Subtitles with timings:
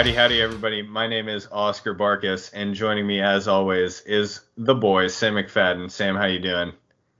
[0.00, 0.80] Howdy, howdy, everybody.
[0.80, 5.90] My name is Oscar Barkus, and joining me, as always, is the boy Sam McFadden.
[5.90, 6.72] Sam, how you doing?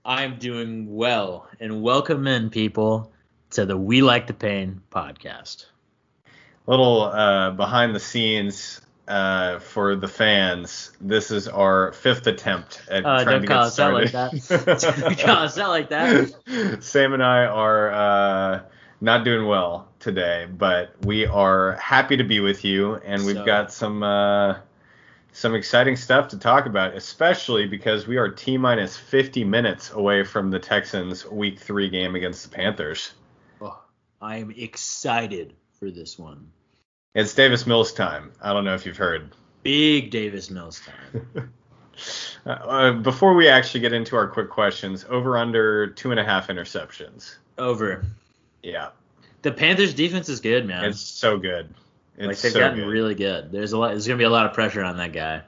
[0.03, 3.13] I'm doing well, and welcome in, people,
[3.51, 5.67] to the We Like the Pain podcast.
[6.67, 10.93] Little uh, behind the scenes uh, for the fans.
[11.03, 14.09] This is our fifth attempt at Uh, trying don't to call get us out like
[14.09, 15.01] started.
[15.03, 16.79] Don't call us out like that.
[16.81, 18.63] Sam and I are uh,
[19.03, 23.45] not doing well today, but we are happy to be with you, and we've So-
[23.45, 24.57] got some uh,
[25.33, 30.25] some exciting stuff to talk about, especially because we are t minus 50 minutes away
[30.25, 33.13] from the Texans' Week Three game against the Panthers.
[33.61, 33.79] Oh,
[34.21, 36.51] I am excited for this one.
[37.15, 38.33] It's Davis Mills time.
[38.43, 39.31] I don't know if you've heard.
[39.63, 41.53] Big Davis Mills time.
[42.47, 46.25] Uh, uh, before we actually get into our quick questions, over under two and a
[46.25, 47.37] half interceptions.
[47.59, 48.07] Over.
[48.63, 48.89] Yeah,
[49.43, 50.85] The Panthers defense is good, man.
[50.85, 51.75] it's so good.
[52.17, 52.89] It's like they've so gotten good.
[52.89, 53.51] really good.
[53.51, 53.89] There's a lot.
[53.91, 55.43] There's gonna be a lot of pressure on that guy.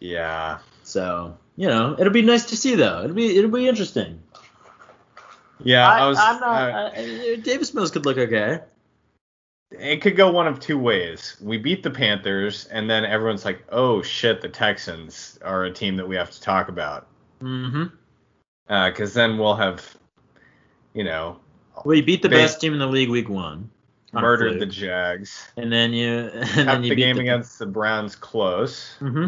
[0.00, 0.58] yeah.
[0.82, 3.02] So you know, it'll be nice to see though.
[3.04, 4.22] It'll be it'll be interesting.
[5.62, 6.18] Yeah, I, was.
[6.20, 6.70] I'm not.
[6.70, 8.60] uh, I, I- Davis Mills could look okay.
[9.70, 11.36] it could go one of two ways.
[11.40, 15.96] We beat the Panthers, and then everyone's like, "Oh shit, the Texans are a team
[15.96, 17.06] that we have to talk about,"
[17.40, 17.84] Mm-hmm.
[18.90, 19.96] because then we'll have,
[20.92, 21.38] you know,
[21.84, 23.70] Well, you beat the They- best team in the league week one.
[24.12, 24.66] murdered the.
[24.66, 28.14] Jags, and then you and kept then you the beat game the, against the Browns
[28.16, 29.26] close, hmm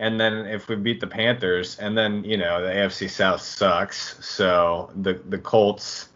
[0.00, 4.24] and then if we beat the Panthers, and then you know the AFC South sucks,
[4.24, 6.08] so the the Colts.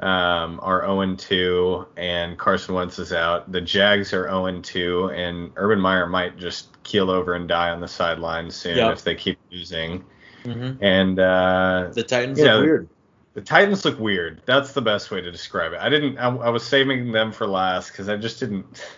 [0.00, 3.52] Um, are 0 2 and Carson Wentz is out.
[3.52, 7.80] The Jags are 0 2 and Urban Meyer might just keel over and die on
[7.80, 8.92] the sideline soon Yep.
[8.94, 10.02] if they keep losing.
[10.42, 12.88] hmm And uh, The Titans Yeah, look weird.
[13.34, 14.42] The Titans look weird.
[14.44, 15.78] That's the best way to describe it.
[15.80, 16.18] I didn't.
[16.18, 18.84] I, I was saving them for last because I just didn't.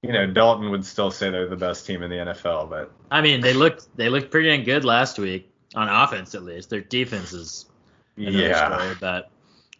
[0.00, 3.20] You know, Dalton would still say they're the best team in the NFL, but I
[3.20, 6.70] mean, they looked they looked pretty dang good last week on offense at least.
[6.70, 7.66] Their defense is
[8.16, 8.78] yeah.
[8.78, 9.28] story, but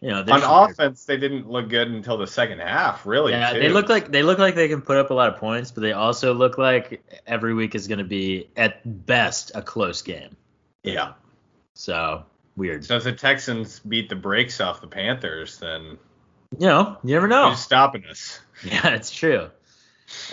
[0.01, 3.05] you know, On offense, they didn't look good until the second half.
[3.05, 3.59] Really, Yeah, too.
[3.59, 5.81] they look like they look like they can put up a lot of points, but
[5.81, 10.37] they also look like every week is going to be at best a close game.
[10.83, 11.13] Yeah.
[11.73, 12.25] So
[12.59, 12.85] weird.
[12.85, 15.97] So if the Texans beat the brakes off the Panthers, then
[16.59, 17.49] you know, you never know.
[17.49, 18.39] who's stopping us?
[18.61, 19.49] Yeah, it's true.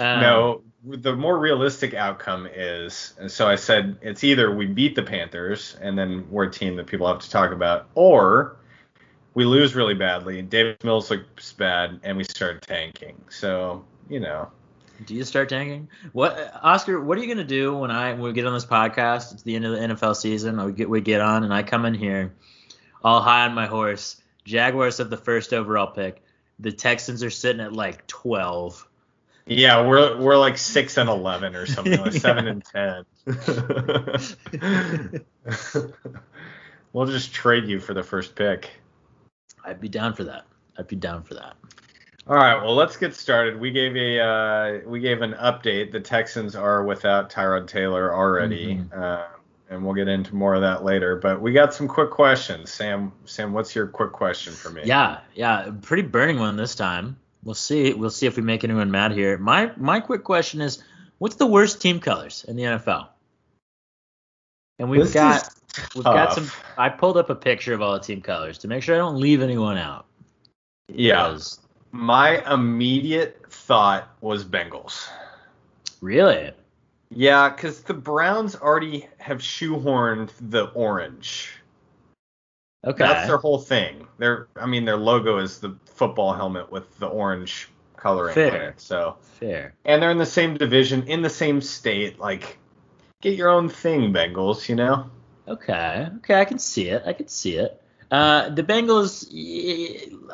[0.00, 4.96] Um, no, the more realistic outcome is, and so I said it's either we beat
[4.96, 8.56] the Panthers and then we're a team that people have to talk about, or
[9.34, 10.42] we lose really badly.
[10.42, 13.14] David Mills looks bad and we start tanking.
[13.28, 14.50] So you know,
[15.04, 15.88] Do you start tanking?
[16.12, 17.00] What, Oscar?
[17.00, 19.32] What are you gonna do when I when we get on this podcast?
[19.32, 20.64] It's the end of the NFL season.
[20.64, 22.34] We get we get on, and I come in here,
[23.02, 24.22] all high on my horse.
[24.44, 26.22] Jaguars have the first overall pick.
[26.58, 28.86] The Texans are sitting at like twelve.
[29.46, 33.04] yeah, we're we're like six and eleven or something, like seven and ten.
[36.92, 38.70] we'll just trade you for the first pick.
[39.64, 40.46] I'd be down for that.
[40.78, 41.56] I'd be down for that.
[42.28, 43.60] All right, well, let's get started.
[43.60, 45.92] We gave a uh, we gave an update.
[45.92, 48.96] The Texans are without Tyrod Taylor already, Mhm.
[48.98, 49.26] uh,
[49.70, 51.14] and we'll get into more of that later.
[51.16, 52.72] But we got some quick questions.
[52.72, 54.82] Sam, Sam, what's your quick question for me?
[54.84, 57.16] Yeah, yeah, pretty burning one this time.
[57.44, 57.92] We'll see.
[57.92, 59.38] We'll see if we make anyone mad here.
[59.38, 60.82] My my quick question is,
[61.18, 63.06] what's the worst team colors in the NFL?
[64.80, 65.48] And we've This got
[65.94, 66.50] we've got some.
[66.76, 69.20] I pulled up a picture of all the team colors to make sure I don't
[69.20, 70.06] leave anyone out.
[70.88, 71.60] Yeah, Because-
[71.92, 75.08] my immediate thought was Bengals.
[76.00, 76.52] Really?
[77.10, 81.52] Yeah, because the Browns already have shoehorned the orange.
[82.84, 83.04] Okay.
[83.04, 84.06] That's their whole thing.
[84.18, 88.68] Their, I mean, their logo is the football helmet with the orange coloring on Fair.
[88.70, 88.80] it.
[88.80, 89.16] So.
[89.40, 89.74] Fair.
[89.84, 92.18] and they're in the same division, in the same state.
[92.18, 92.58] Like,
[93.20, 94.68] get your own thing, Bengals.
[94.68, 95.10] You know?
[95.48, 96.08] Okay.
[96.18, 97.02] Okay, I can see it.
[97.06, 97.82] I can see it.
[98.10, 99.26] Uh, the Bengals,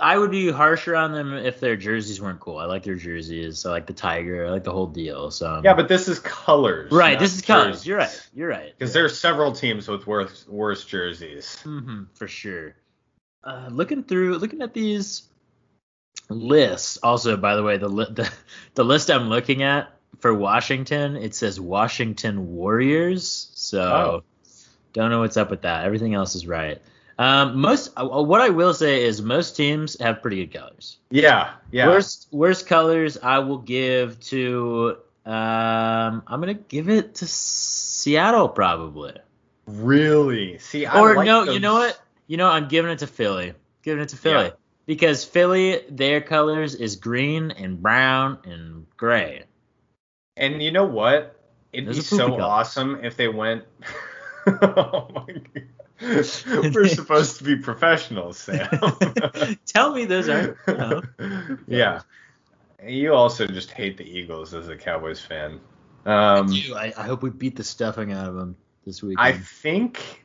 [0.01, 2.59] I would be harsher on them if their jerseys weren't cool.
[2.59, 3.65] I like their jerseys.
[3.65, 4.47] I like the tiger.
[4.47, 5.31] I like the whole deal.
[5.31, 6.93] So Yeah, but this is colors.
[6.93, 7.83] right, this is colors.
[7.83, 7.87] jerseys.
[7.87, 8.29] You're right.
[8.35, 8.75] You're right.
[8.79, 11.59] Because there are several teams with worse worse jerseys.
[11.63, 12.75] hmm for sure.
[13.45, 15.23] Uh, looking through, looking at these
[16.29, 16.99] lists.
[17.03, 18.31] Also, by the way, the li- the
[18.75, 19.91] the list I'm looking at
[20.21, 23.51] for Washington, it says Washington Warriors.
[23.55, 24.23] So Oh.
[24.93, 25.85] don't know what's up with that.
[25.87, 26.81] Everything else is right.
[27.23, 30.99] Um, most uh, what I will say is most teams have pretty good colors.
[31.11, 31.87] Yeah, yeah.
[31.87, 39.15] Worst worst colors I will give to um I'm gonna give it to Seattle probably.
[39.67, 40.59] really?
[40.59, 42.01] See, I or like no, those- you know what?
[42.27, 43.55] You know, I'm giving it to Philly.
[43.85, 44.47] Giving it to Philly.
[44.47, 44.51] Yeah.
[44.87, 49.45] Because Philly, their colors is green and brown and gray.
[50.37, 51.37] And you know what?
[51.73, 53.63] It'd There's be so awesome if they went.
[54.47, 55.69] oh my god.
[56.03, 56.23] We're
[56.89, 58.69] supposed to be professionals, Sam.
[59.67, 60.57] Tell me those aren't.
[60.67, 62.01] You yeah.
[62.85, 65.61] You also just hate the Eagles as a Cowboys fan.
[66.05, 66.75] Um, I do.
[66.75, 69.17] I, I hope we beat the stuffing out of them this week.
[69.21, 70.25] I think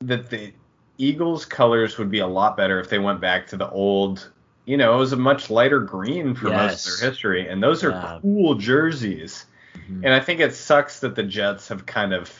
[0.00, 0.52] that the
[0.96, 4.32] Eagles colors would be a lot better if they went back to the old,
[4.64, 7.84] you know, it was a much lighter green for most of their history, and those
[7.84, 8.18] are Yeah.
[8.22, 9.44] cool jerseys.
[9.74, 10.02] Mhm.
[10.04, 12.32] And I think it sucks that the Jets have kind of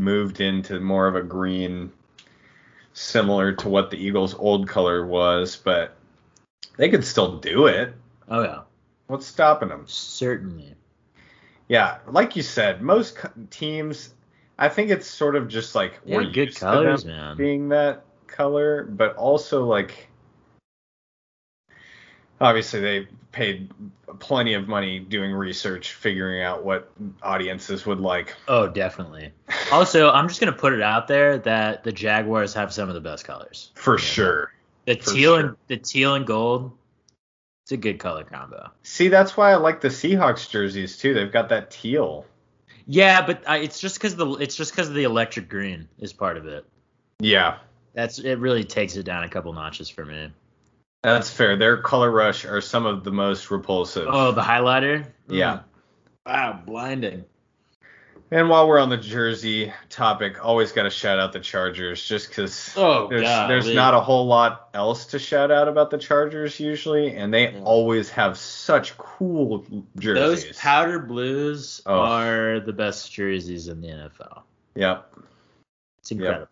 [0.00, 1.92] moved into more of a green,
[2.92, 5.96] similar to what the Eagles' old color was, but
[6.76, 7.94] they could still do it.
[8.28, 8.60] oh yeah,
[9.06, 9.84] What's stopping them?
[9.86, 10.74] certainly.
[11.68, 14.14] Yeah, like you said, most co- teams,
[14.58, 17.36] I think it's sort of just like Yeah, we're good used colors, to them man.
[17.36, 20.08] being that color, but also like
[22.42, 23.70] obviously they paid
[24.18, 26.90] plenty of money doing research, figuring out what
[27.22, 28.34] audiences would like.
[28.48, 29.32] Oh, definitely.
[29.70, 33.00] Also, I'm just gonna put it out there that the Jaguars have some of the
[33.00, 33.70] best colors.
[33.74, 34.52] For sure.
[34.84, 35.40] The For teal sure.
[35.40, 36.72] and the teal and gold.
[37.64, 38.70] It's a good color combo.
[38.82, 41.14] See, that's why I like the Seahawks jerseys too.
[41.14, 42.26] They've got that teal.
[42.86, 46.36] Yeah, but uh, it's just because the it's just because the electric green is part
[46.36, 46.66] of it.
[47.20, 47.58] Yeah,
[47.94, 48.38] That's it.
[48.40, 50.30] Really takes it down a couple notches for me.
[51.02, 51.56] That's fair.
[51.56, 54.06] Their color rush are some of the most repulsive.
[54.08, 55.06] Oh, the highlighter.
[55.28, 55.54] Yeah.
[55.54, 55.62] Mm.
[56.26, 57.24] Wow, blinding.
[58.30, 62.28] And while we're on the jersey topic, always got to shout out the Chargers just
[62.30, 63.48] because Oh, there's, golly.
[63.48, 67.52] there's not a whole lot else to shout out about the Chargers usually, and they
[67.52, 67.60] Yeah.
[67.62, 69.66] always have such cool
[69.98, 70.44] jerseys.
[70.46, 71.94] Those powder blues Oh.
[72.00, 74.44] are the best jerseys in the NFL.
[74.76, 75.12] Yep.
[76.00, 76.48] It's incredible.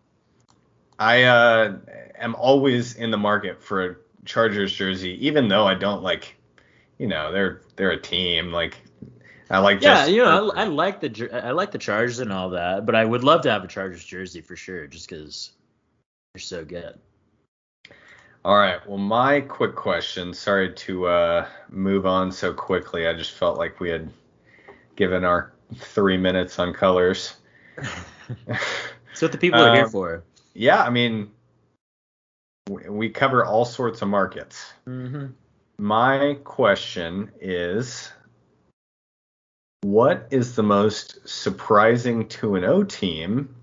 [0.99, 1.77] I uh,
[2.19, 3.95] am always in the market for a
[4.25, 6.35] Chargers jersey, even though I don't like,
[6.97, 8.51] you know, they're they're a team.
[8.51, 8.77] Like
[9.49, 12.51] I like Yeah, you know, I, I like the I like the Chargers and all
[12.51, 15.51] that, but I would love to have a Chargers jersey for sure, just because
[16.33, 16.97] they're so good.
[18.43, 18.79] All right.
[18.87, 20.33] Well, my quick question.
[20.33, 23.07] Sorry to uh, move on so quickly.
[23.07, 24.09] I just felt like we had
[24.95, 27.35] given our three minutes on colors.
[28.47, 30.23] That's what the people are here Um, for.
[30.53, 31.31] yeah, I mean,
[32.89, 34.73] we cover all sorts of markets.
[34.85, 35.27] hmm
[35.77, 38.11] My question is
[39.81, 43.55] what is the most surprising 2 and 0 team?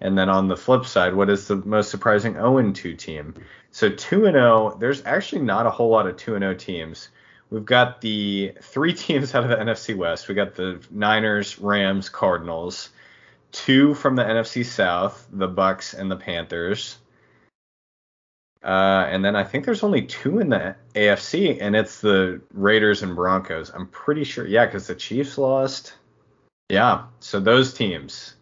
[0.00, 3.34] And then on the flip side, what is the most surprising 0 and 2 team?
[3.70, 7.08] So 2 and 0, there's actually not a whole lot of 2 and 0 teams.
[7.50, 10.28] We've got the three teams out of the NFC West.
[10.28, 12.90] We got the Niners, Rams, Cardinals.
[13.52, 16.98] Two from the NFC South, the Bucs and the Panthers.
[18.64, 23.02] Uh, and then I think there's only two in the AFC, and it's the Raiders
[23.02, 23.70] and Broncos.
[23.70, 25.92] I'm pretty sure, yeah, because the Chiefs lost.
[26.70, 28.36] Yeah, so those teams.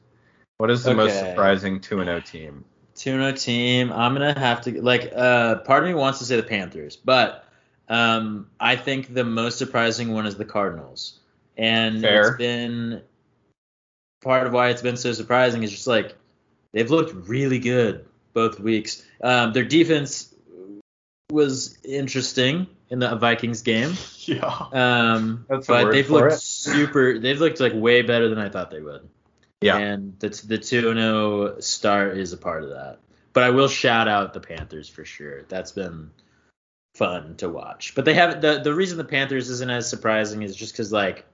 [0.58, 2.64] What is the most surprising two and O team?
[2.94, 3.90] Tuna team.
[3.92, 5.12] I'm gonna have to like.
[5.12, 7.44] Uh, part of me wants to say the Panthers, but
[7.88, 11.18] um, I think the most surprising one is the Cardinals,
[11.56, 12.28] and Fair.
[12.28, 13.02] it's been
[14.22, 16.14] part of why it's been so surprising is just like
[16.70, 19.04] they've looked really good both weeks.
[19.22, 20.34] Um, their defense
[21.30, 24.44] was interesting in the Vikings game, Yeah.
[24.72, 26.40] um, That's but they've looked it.
[26.40, 27.18] super.
[27.18, 29.08] They've looked like way better than I thought they would.
[29.62, 29.78] Yeah.
[29.78, 32.98] And the the two and zero start is a part of that.
[33.32, 35.44] But I will shout out the Panthers for sure.
[35.44, 36.10] That's been
[36.96, 37.94] fun to watch.
[37.94, 38.42] But they haven't.
[38.42, 41.24] The the reason the Panthers isn't as surprising is just because like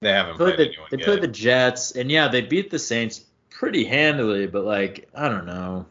[0.00, 1.04] They haven't played played the, they good.
[1.04, 4.46] played the Jets and yeah they beat the Saints pretty handily.
[4.46, 5.84] But like I don't know,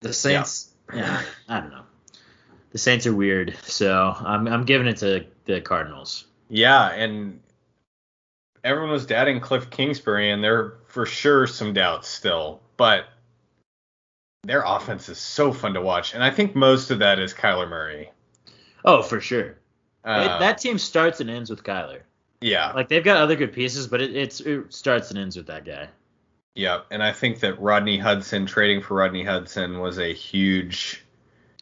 [0.00, 0.70] the Saints.
[0.94, 1.82] Yeah, I don't know.
[2.70, 6.26] The Saints are weird, so I'm I'm giving it to the Cardinals.
[6.48, 7.40] Yeah, and
[8.64, 13.06] everyone was doubting Cliff Kingsbury, and there are for sure some doubts still, but
[14.44, 17.68] their offense is so fun to watch, and I think most of that is Kyler
[17.68, 18.10] Murray.
[18.84, 19.58] Oh, for sure.
[20.04, 22.00] Uh, that team starts and ends with Kyler.
[22.40, 25.46] yeah, Like they've got other good pieces, but it, it's it starts and ends with
[25.48, 25.88] that guy.
[26.58, 31.04] Yeah, and I think that Rodney Hudson trading for Rodney Hudson was a huge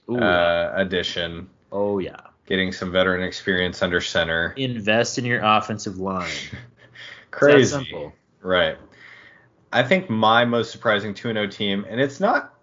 [0.08, 2.16] Ooh, uh, addition, oh yeah.
[2.46, 4.54] getting some veteran experience under center.
[4.56, 6.32] Invest in your offensive line.
[7.30, 7.76] Crazy.
[7.76, 8.14] simple.
[8.40, 8.78] Right.
[9.70, 12.54] I think my most surprising 2 0 team, and it's not,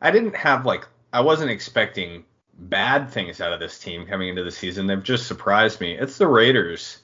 [0.00, 2.24] I didn't have like, I wasn't expecting
[2.58, 4.88] bad things out of this team coming into the season.
[4.88, 5.96] They've just surprised me.
[5.96, 6.98] It's the Raiders.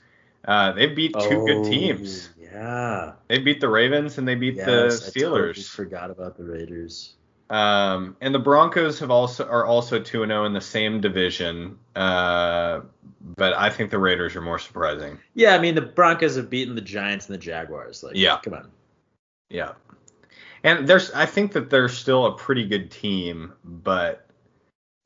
[0.44, 2.30] Uh, they beat two good teams.
[2.52, 3.12] Oh, Yeah.
[3.28, 5.68] They beat the Ravens and they beat Yes, the I totally Steelers.
[5.68, 7.14] forgot about the Raiders.
[7.48, 11.78] Um, and the Broncos have also are also two and zero in the same division.
[11.94, 12.80] Uh,
[13.36, 15.18] but I think the Raiders are more surprising.
[15.34, 18.02] Yeah, I mean the Broncos have beaten the Giants and the Jaguars.
[18.02, 18.38] Like, Yeah.
[18.42, 18.70] come on.
[19.48, 19.72] Yeah.
[20.64, 24.26] And there's I think that they're still a pretty good team, but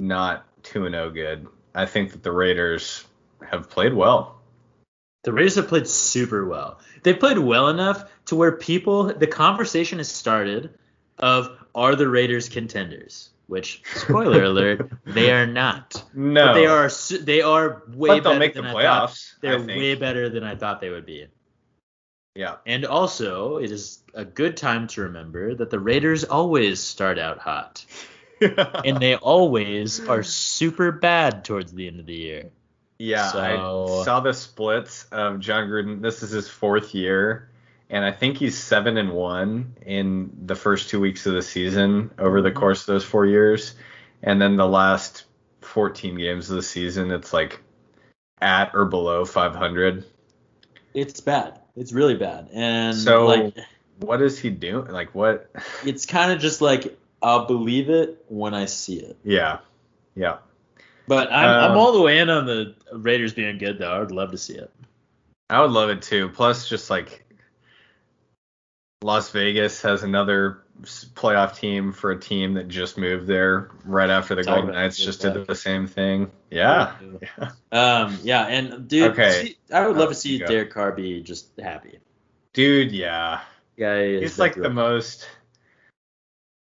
[0.00, 1.47] not 2 and 0 good.
[1.75, 3.06] I think that the Raiders
[3.47, 4.39] have played well.
[5.23, 6.81] The Raiders have played super well.
[7.03, 10.71] They've played well enough to where people, the conversation has started
[11.19, 13.31] of are the Raiders contenders?
[13.47, 16.03] Which, spoiler alert, they are not.
[16.15, 16.47] No.
[16.47, 19.09] But they are they are way better than I thought.
[19.11, 19.35] playoffs.
[19.41, 21.27] They're I way better than I thought they would be.
[22.37, 22.57] Yeah.
[22.65, 27.39] And also, it is a good time to remember that the Raiders always start out
[27.39, 27.85] hot,
[28.41, 32.50] and they always are super bad towards the end of the year.
[33.00, 33.40] Yeah, So-
[34.02, 36.02] I saw the splits of Jon Gruden.
[36.02, 37.49] This is his fourth year,
[37.88, 42.11] and I think he's seven and one in the first two weeks of the season
[42.19, 42.57] over the Mhm.
[42.57, 43.75] course of those four years,
[44.23, 45.25] and then the last
[45.62, 47.62] 14 games of the season, it's like
[48.42, 50.04] at or below 500.
[50.92, 51.59] It's bad.
[51.76, 52.50] It's really bad.
[52.52, 53.54] And So- like
[54.00, 54.88] What is he doing?
[54.88, 55.50] Like what?
[55.87, 59.16] it's kind of just like I'll believe it when I see it.
[59.25, 59.59] Yeah,
[60.14, 60.38] yeah.
[61.11, 63.90] But I'm, I'm Um, all the way in on the Raiders being good though.
[63.90, 64.71] I would love to see it.
[65.50, 66.29] I would love it too.
[66.29, 67.25] Plus, just like
[69.02, 74.37] Las Vegas has another playoff team for a team that just moved there right after
[74.37, 76.31] the Golden Knights just did the same thing.
[76.49, 76.95] Yeah.
[77.40, 77.50] yeah.
[77.73, 79.47] Um, yeah, and dude, Okay.
[79.47, 80.38] see- I would love Oh, to see.
[80.38, 81.99] Derek Carr be just happy.
[82.52, 83.40] Dude, yeah.
[83.76, 85.29] Is He's like the most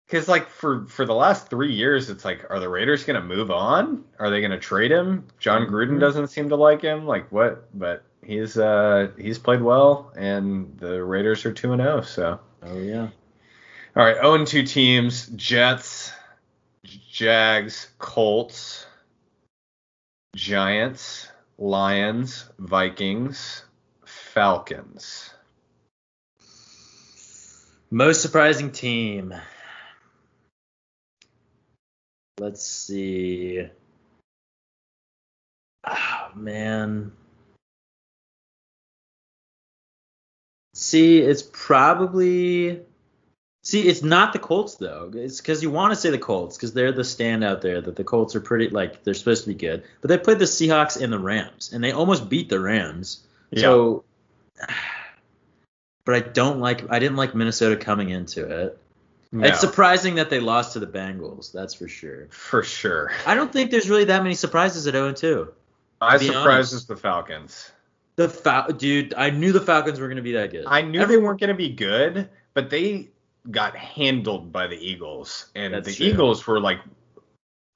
[0.09, 3.51] because like for for the last three years, it's like, are the Raiders gonna move
[3.51, 4.05] on?
[4.19, 5.27] Are they gonna trade him?
[5.39, 6.01] Jon Gruden Mhm.
[6.01, 7.07] doesn't seem to like him.
[7.07, 7.69] Like what?
[7.79, 12.01] But he's uh he's played well, and the Raiders are two and zero.
[12.01, 13.09] So Oh yeah.
[13.97, 16.13] All right, 0 2 teams Jets,
[17.11, 18.87] Jags, Colts,
[20.37, 23.65] Giants, Lions, Vikings,
[24.05, 25.35] Falcons.
[27.91, 29.35] Most surprising team.
[32.39, 33.67] Let's see.
[35.87, 37.13] Oh man.
[40.75, 42.81] See, it's probably.
[43.65, 45.11] See, it's not the Colts though.
[45.13, 47.81] It's because you want to say the Colts because they're the standout there.
[47.81, 50.45] That the Colts are pretty like they're supposed to be good, but they played the
[50.45, 53.27] Seahawks and the Rams, and they almost beat the Rams.
[53.51, 53.63] Yeah.
[53.63, 54.05] So,
[56.05, 56.91] but I don't like.
[56.91, 58.79] I didn't like Minnesota coming into it.
[59.31, 61.53] No, It's surprising that they lost to the Bengals.
[61.53, 62.29] That's for sure.
[62.31, 63.13] for sure.
[63.27, 65.53] I don't think there's really that many surprises at 0 2.
[66.01, 67.71] I be surprises the Falcons.
[68.17, 70.65] The Fal- dude, I knew the Falcons were going to be that good.
[70.67, 73.11] I knew Every- they weren't going to be good, but they
[73.51, 76.07] got handled by the Eagles, and That's the true.
[76.07, 76.79] Eagles were like.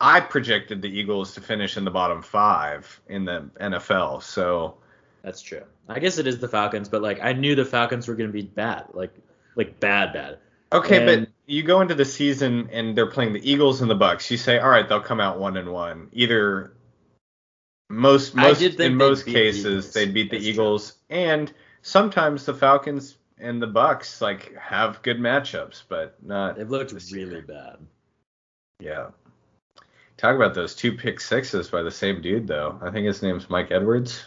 [0.00, 4.78] I projected the Eagles to finish in the bottom five in the NFL, so
[5.22, 5.62] That's true.
[5.88, 8.32] I guess it is the Falcons, but like I knew the Falcons were going to
[8.32, 9.14] be bad, like
[9.54, 10.38] like bad, bad.
[10.72, 13.96] Okay, And- but you go into the season and they're playing the Eagles and the
[13.96, 14.30] Bucs.
[14.30, 16.08] You say, all right, they'll come out one and one.
[16.12, 16.72] Either
[17.90, 20.52] most most in most cases they'd beat the That's true.
[20.52, 26.56] Eagles, and sometimes the Falcons and the Bucs like have good matchups, but not.
[26.56, 27.42] They've looked really year.
[27.42, 27.76] bad.
[28.80, 29.08] Yeah.
[30.16, 32.78] Talk about those two pick sixes by the same dude though.
[32.80, 34.24] I think his name's Mike Edwards.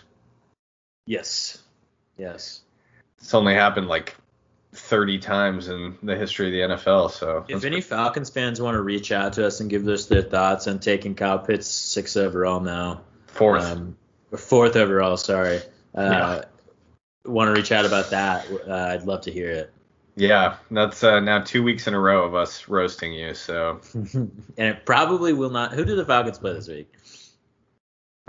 [1.08, 1.60] Yes.
[2.18, 2.62] Yes.
[3.20, 4.16] It's only happened like
[4.75, 7.12] 30 times in the history of the NFL.
[7.12, 10.22] So If any Falcons fans want to reach out to us and give us their
[10.22, 13.63] thoughts on taking Kyle Pitts six overall now, fourth.
[13.63, 13.96] um,
[14.36, 15.58] fourth overall, sorry,
[15.96, 16.44] uh, Yeah.
[17.25, 19.72] want to reach out about that, uh, I'd love to hear it.
[20.17, 23.34] Yeah, that's uh, now two weeks in a row of us roasting you.
[23.34, 25.74] So and it probably will not.
[25.74, 26.89] Who do the Falcons play this week?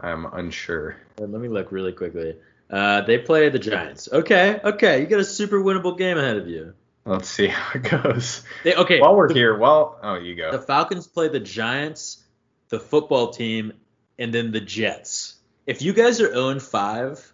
[0.00, 0.96] I'm unsure.
[1.20, 2.36] Uh, Let me look really quickly.
[2.68, 4.08] Uh, they play the Giants.
[4.12, 6.75] Okay, okay, you got a super winnable game ahead of you.
[7.04, 8.42] Let's see how it goes.
[8.64, 10.50] They, okay, While we're the, here, well, oh, you go.
[10.50, 12.25] the Falcons play the Giants,
[12.68, 13.73] the football team,
[14.18, 15.37] and then the Jets.
[15.66, 17.32] If you guys are 0 5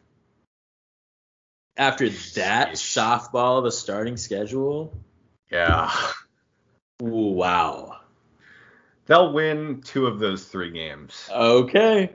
[1.78, 3.30] after that Sheesh.
[3.32, 4.94] softball of a starting schedule,
[5.50, 5.90] yeah,
[7.00, 8.00] wow.
[9.06, 11.28] they'll win two of those three games.
[11.34, 12.10] Okay.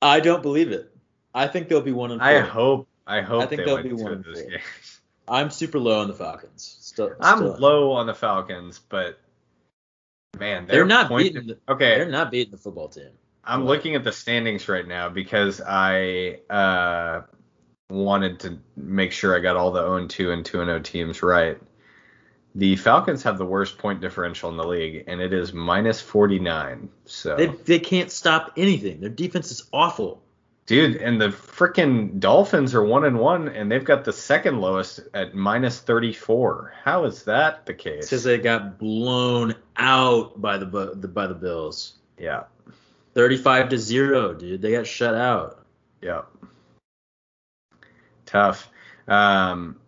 [0.00, 0.92] I don't believe it.
[1.38, 2.28] I think they'll be one and four.
[2.28, 2.88] I hope.
[3.06, 4.50] I hope I think they they'll win be one of and those four.
[4.50, 4.62] games.
[5.28, 6.76] I'm super low on the Falcons.
[6.80, 9.18] Still, I'm still- low on the Falcons, but
[10.38, 11.48] man, They're they're, not pointed- beating.
[11.48, 13.10] The, Okay, They're not beating the football team.
[13.44, 13.76] I'm What?
[13.76, 17.22] looking at the standings right now because I uh,
[17.90, 21.58] wanted to make sure I got all the 0 2 and 2 0 teams right.
[22.54, 26.88] The Falcons have the worst point differential in the league, and it is minus 49.
[27.04, 29.00] So, They they can't stop anything.
[29.00, 30.22] Their defense is awful.
[30.68, 35.00] Dude, and the freaking Dolphins are one and one, and they've got the second lowest
[35.14, 36.74] at minus 34.
[36.84, 38.04] How is that the case?
[38.04, 41.94] Because they got blown out by the the by the Bills.
[42.16, 42.44] yeah,
[43.14, 44.62] 35 to 0, dude.
[44.62, 45.66] They got shut out.
[46.00, 46.22] yeah.
[48.26, 48.68] Tough.
[49.08, 49.80] Um,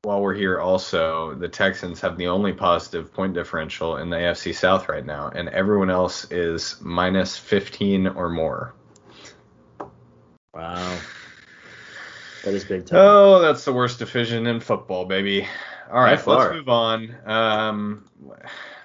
[0.00, 4.54] while we're here, also, the Texans have the only positive point differential in the AFC
[4.54, 8.75] South right now, and everyone else is minus 15 or more.
[10.56, 10.98] Wow.
[12.44, 12.98] That is big time.
[12.98, 15.46] Oh, that's the worst division in football, baby.
[15.90, 17.14] All right, let's move on.
[17.26, 18.08] Um,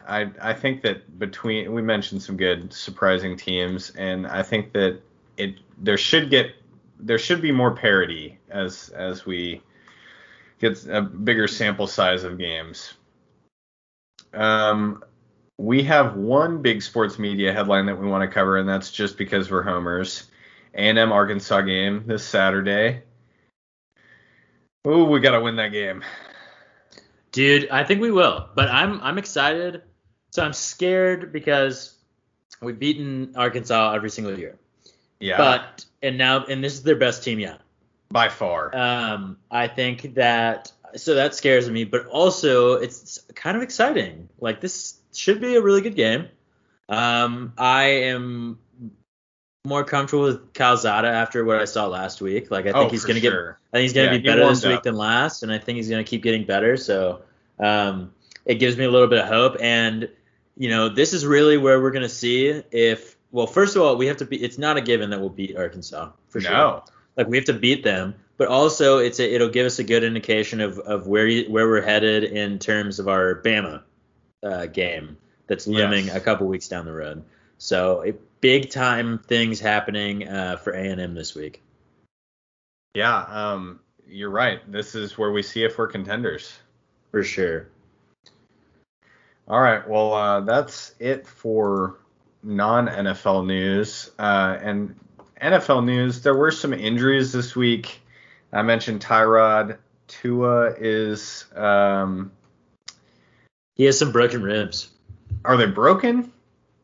[0.05, 4.99] I I think that between we mentioned some good surprising teams, and I think that
[5.37, 6.55] it there should get
[6.99, 9.61] there should be more parity as as we
[10.59, 12.95] get a bigger sample size of games.
[14.33, 15.03] Um,
[15.57, 19.17] we have one big sports media headline that we want to cover, and that's just
[19.17, 20.30] because we're homers.
[20.73, 23.03] A&M Arkansas game this Saturday.
[24.87, 26.03] Ooh, we gotta win that game.
[27.31, 28.49] Dude, I think we will.
[28.55, 29.83] But I'm I'm excited.
[30.31, 31.95] So I'm scared because
[32.61, 34.57] we've beaten Arkansas every single year.
[35.19, 37.61] Yeah, But and now and this is their best team yet.
[38.09, 38.75] by far.
[38.75, 44.29] Um, I think that so that scares me, but also it's kind of exciting.
[44.39, 46.27] Like this should be a really good game.
[46.89, 48.57] Um, I am
[49.65, 52.49] more comfortable with Calzada after what I saw last week.
[52.49, 53.33] Like I think oh, he's gonna get.
[53.33, 55.89] I think he's gonna he be better this week than last, and I think he's
[55.89, 56.77] going to keep getting better.
[56.77, 57.21] So
[57.59, 58.11] um,
[58.45, 59.57] it gives me a little bit of hope.
[59.61, 60.09] And
[60.57, 63.17] you know, this is really where we're going to see if.
[63.31, 64.43] Well, first of all, we have to be.
[64.43, 66.51] It's not a given that we'll beat Arkansas for sure.
[66.51, 66.83] No.
[67.15, 70.03] Like we have to beat them, but also it's a, it'll give us a good
[70.03, 73.83] indication of of where you, where we're headed in terms of our Bama
[74.43, 76.15] uh, game that's looming Yes.
[76.15, 77.23] a couple weeks down the road.
[77.57, 81.61] So it, big time things happening uh, for A and M this week.
[82.93, 84.59] Yeah, um, you're right.
[84.69, 86.51] This is where we see if we're contenders.
[87.11, 87.67] For sure.
[89.47, 89.87] All right.
[89.87, 91.99] Well, uh, that's it for
[92.43, 94.11] non NFL news.
[94.17, 94.95] Uh, and
[95.41, 98.01] NFL news, there were some injuries this week.
[98.53, 99.77] I mentioned Tyrod.
[100.07, 101.45] Tua is.
[101.55, 102.31] Um,
[103.75, 104.89] He has some broken ribs.
[105.45, 106.31] are they broken?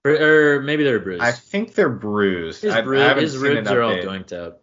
[0.07, 1.21] Or, or maybe they're bruised.
[1.23, 2.61] I think they're bruised.
[2.61, 4.61] his I, bru- I haven't his ribs are all doinked up.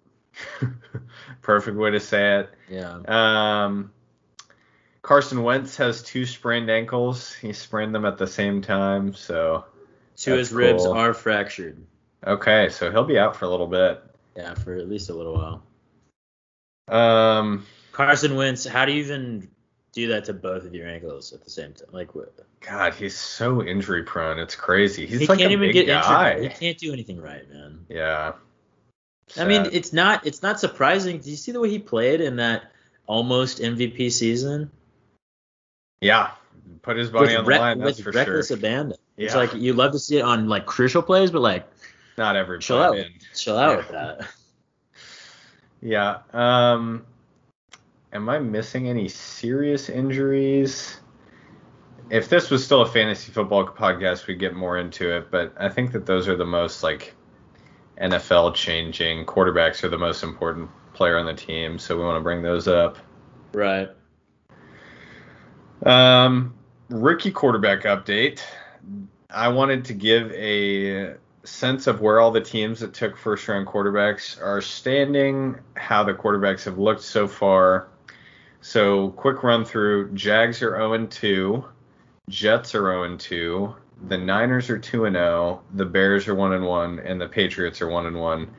[1.42, 2.50] Perfect way to say it.
[2.68, 3.00] Yeah.
[3.06, 3.92] Um,
[5.02, 7.32] Carson Wentz has two sprained ankles.
[7.34, 9.64] He sprained them at the same time, so
[10.16, 10.92] Two That's his ribs cool.
[10.92, 11.84] are fractured.
[12.26, 14.02] okay, so he'll be out for a little bit.
[14.36, 15.62] Yeah, for at least a little while.
[16.88, 19.48] Um, Carson Wentz, how do you even
[19.94, 21.88] do that to both of your ankles at the same time?
[21.92, 22.34] Like, what?
[22.60, 24.38] God, he's so injury prone.
[24.38, 25.06] It's crazy.
[25.06, 26.32] He's he like can't a even big get guy.
[26.36, 26.52] injured.
[26.52, 27.86] He can't do anything right, man.
[27.88, 28.32] Yeah.
[29.38, 31.18] I mean, it's not it's not surprising.
[31.18, 32.64] Do you see the way he played in that
[33.06, 34.70] almost MVP season?
[36.00, 36.32] yeah,
[36.82, 37.78] put his body with on the line.
[37.78, 38.56] That's with for reckless sure.
[38.58, 38.98] abandon.
[39.16, 41.66] It's like you love to see it on like crucial plays, but like
[42.18, 43.10] Not every chill out, man.
[43.34, 43.76] chill out Yeah.
[43.76, 44.28] with that.
[45.80, 46.18] Yeah.
[46.32, 47.04] Um,
[48.14, 51.00] am I missing any serious injuries?
[52.10, 55.30] If this was still a fantasy football podcast, we'd get more into it.
[55.30, 57.14] But I think that those are the most like
[58.00, 59.26] NFL changing.
[59.26, 62.68] Quarterbacks are the most important player on the team, so we want to bring those
[62.68, 62.98] up.
[63.52, 63.90] Right.
[65.84, 66.54] Um,
[66.88, 68.40] rookie quarterback update.
[69.30, 73.66] I wanted to give a sense of where all the teams that took first round
[73.66, 77.88] quarterbacks are standing, how the quarterbacks have looked so far.
[78.64, 81.62] So, quick run through Jags are 0 and 2,
[82.30, 83.74] Jets are 0 and 2,
[84.08, 87.82] the Niners are 2 and 0, the Bears are 1 and 1, and the Patriots
[87.82, 88.50] are 1 and 1.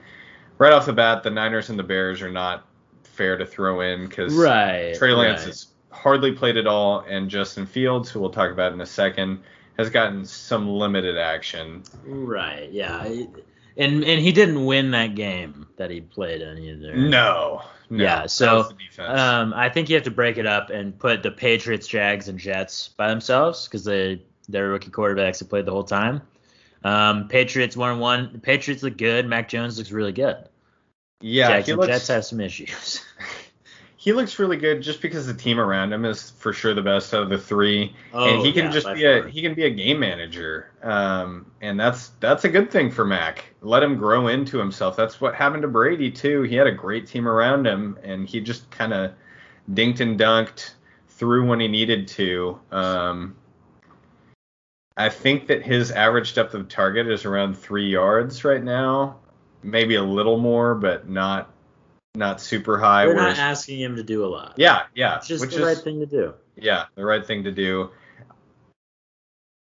[0.60, 2.68] Right off the bat, the Niners and the Bears are not
[3.02, 4.94] fair to throw in because Right.
[4.96, 5.48] Trey Lance right.
[5.48, 9.42] has hardly played at all, and Justin Fields, who we'll talk about in a second,
[9.80, 11.82] has gotten some limited action.
[12.06, 12.72] Right.
[12.72, 13.12] Yeah.
[13.78, 16.96] And and he didn't win that game that he played in either.
[16.96, 17.62] No.
[17.90, 19.20] no Yeah, so, was the defense.
[19.20, 22.40] Um, I think you have to break it up and put the Patriots, Jags, and
[22.40, 26.22] Jets by themselves because they they're rookie quarterbacks that played the whole time.
[26.84, 28.30] Um, Patriots one one.
[28.32, 29.28] The Patriots look good.
[29.28, 30.38] Mac Jones looks really good.
[31.20, 33.04] yeah, Jags he and looks Jets have some issues.
[34.06, 37.12] he looks really good just because the team around him is for sure the best
[37.16, 39.66] out of the three, Oh, and he can yeah, just be a he can be
[39.66, 43.46] a game manager, um, and that's that's a good thing for Mac.
[43.62, 44.96] Let him grow into himself.
[44.96, 46.44] That's what happened to Brady too.
[46.44, 49.12] He had a great team around him, and he just kind of
[49.74, 50.76] dinked and dunked,
[51.08, 52.60] through when he needed to.
[52.72, 53.36] Um,
[54.96, 59.18] I think that his average depth of target is around three yards right now,
[59.64, 61.55] maybe a little more, but not
[62.16, 63.08] not super high.
[63.08, 64.54] We're whereas- not asking him to do a lot.
[64.58, 66.34] yeah, yeah, It's just which the is right thing to do.
[66.56, 67.92] yeah, the right thing to do.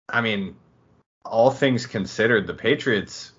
[0.09, 0.55] I mean,
[1.25, 3.31] all things considered, the Patriots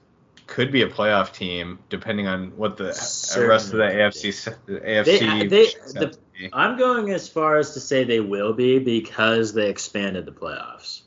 [0.47, 4.31] could be a playoff team depending on what the Certainly rest of the AFC
[4.67, 5.49] the AFC.
[5.49, 6.51] they- shapes the- out to be.
[6.53, 11.03] I'm going as far as to say they will be because they expanded the playoffs.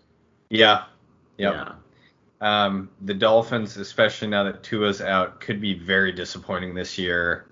[0.49, 0.85] yeah,
[1.37, 1.53] yep.
[1.53, 1.71] Yeah.
[2.39, 7.46] Um, the Dolphins, especially now that Tua's out, could be very disappointing this year.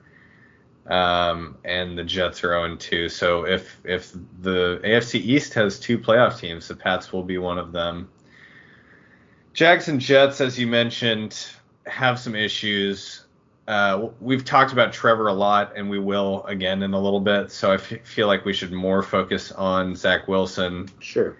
[0.87, 3.09] Um, and the Jets are 0 2.
[3.09, 7.57] So if if the AFC East has two playoff teams, the Pats will be one
[7.57, 8.09] of them.
[9.53, 11.47] Jags and Jets, as you mentioned,
[11.87, 13.21] have some issues.
[13.67, 17.51] Uh, we've talked about Trevor a lot, and we will again in a little bit.
[17.51, 21.37] So I f- feel like we should more focus on Zach Wilson Sure.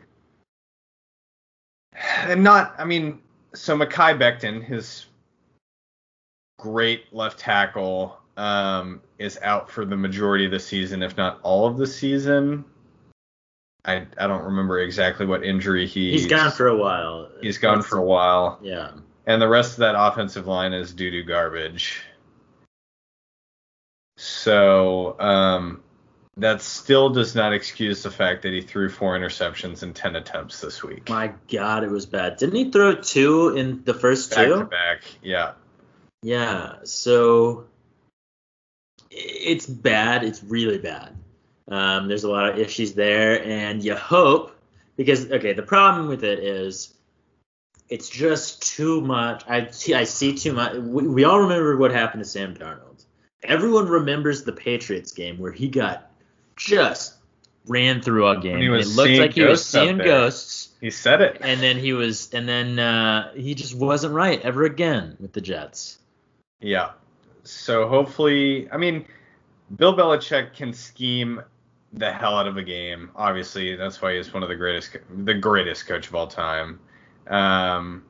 [2.24, 3.20] and not I mean
[3.54, 5.06] so Mekhi Becton, his
[6.58, 11.66] great left tackle, um, is out for the majority of the season, if not all
[11.68, 12.66] of the season.
[13.86, 17.30] I I don't remember exactly what injury he He's gone for a while.
[17.42, 18.92] he's gone for a while, Yeah.
[19.28, 22.02] and the rest of that offensive line is doo doo garbage.
[24.18, 25.82] So um,
[26.38, 30.62] that still does not excuse the fact that he threw four interceptions in ten attempts
[30.62, 31.10] this week.
[31.10, 32.38] My God, it was bad.
[32.38, 34.60] Didn't he throw two in the first back two?
[34.60, 35.54] to back, yeah.
[36.24, 36.76] Yeah.
[36.86, 37.66] So
[39.16, 40.24] it's bad.
[40.24, 41.16] It's really bad.
[41.68, 44.56] Um, there's a lot of issues there, and you hope
[44.98, 46.94] because okay, the problem with it is
[47.90, 49.44] it's just too much.
[49.48, 50.76] I see, I see too much.
[50.76, 53.06] We, we all remember what happened to Sam Darnold.
[53.44, 56.12] Everyone remembers the Patriots game where he got
[56.56, 57.16] just
[57.68, 58.60] ran through a game.
[58.60, 61.38] He it looked like he was seeing ghosts He said it.
[61.42, 65.42] and then he was and then uh, he just wasn't right ever again with the
[65.42, 65.98] Jets.
[66.60, 66.92] Yeah.
[67.46, 69.06] So hopefully, I mean,
[69.76, 71.42] Bill Belichick can scheme
[71.94, 73.12] the hell out of a game.
[73.16, 76.80] Obviously, that's why he's one of the greatest, the greatest coach of all time.
[77.28, 78.04] Um,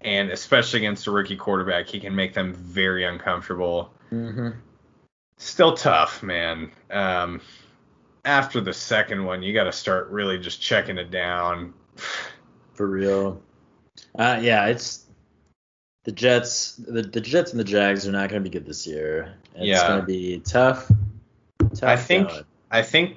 [0.00, 3.92] and especially against a rookie quarterback, he can make them very uncomfortable.
[4.10, 4.50] Mm-hmm.
[5.36, 6.70] Still tough, man.
[6.90, 7.40] Um,
[8.24, 11.74] after the second one, you got to start really just checking it down.
[12.74, 13.42] For real.
[14.18, 15.06] Uh, yeah, it's
[16.04, 16.72] the Jets.
[16.76, 19.34] The, the Jets and the Jags are not going to be good this year.
[19.54, 19.86] It's Yeah.
[19.88, 20.90] going to be tough.
[21.74, 21.82] Tough.
[21.84, 22.44] I think going.
[22.70, 23.16] I think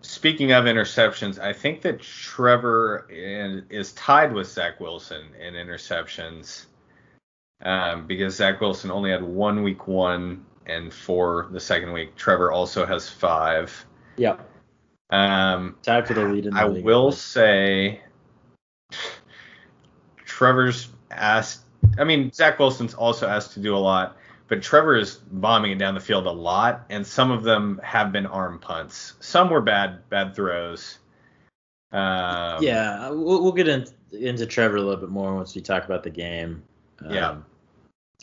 [0.00, 6.66] speaking of interceptions, I think that Trevor is tied with Zach Wilson in interceptions
[7.62, 12.16] um, because Zach Wilson only had one week one and four the second week.
[12.16, 13.84] Trevor also has five.
[14.16, 14.36] Yeah.
[15.10, 16.84] Um, Tied for the lead in the I league.
[16.84, 18.00] will say
[20.24, 21.60] Trevor's asked.
[21.98, 24.16] I mean, Zach Wilson's also asked to do a lot,
[24.48, 28.12] but Trevor is bombing it down the field a lot, and some of them have
[28.12, 29.14] been arm punts.
[29.20, 30.98] Some were bad, bad throws.
[31.92, 35.84] Um, Yeah, we'll, we'll get in, into Trevor a little bit more once we talk
[35.84, 36.62] about the game.
[37.04, 37.36] Um, Yeah.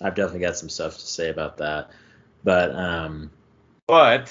[0.01, 1.91] I've definitely got some stuff to say about that.
[2.43, 3.32] But um,
[3.88, 4.27] But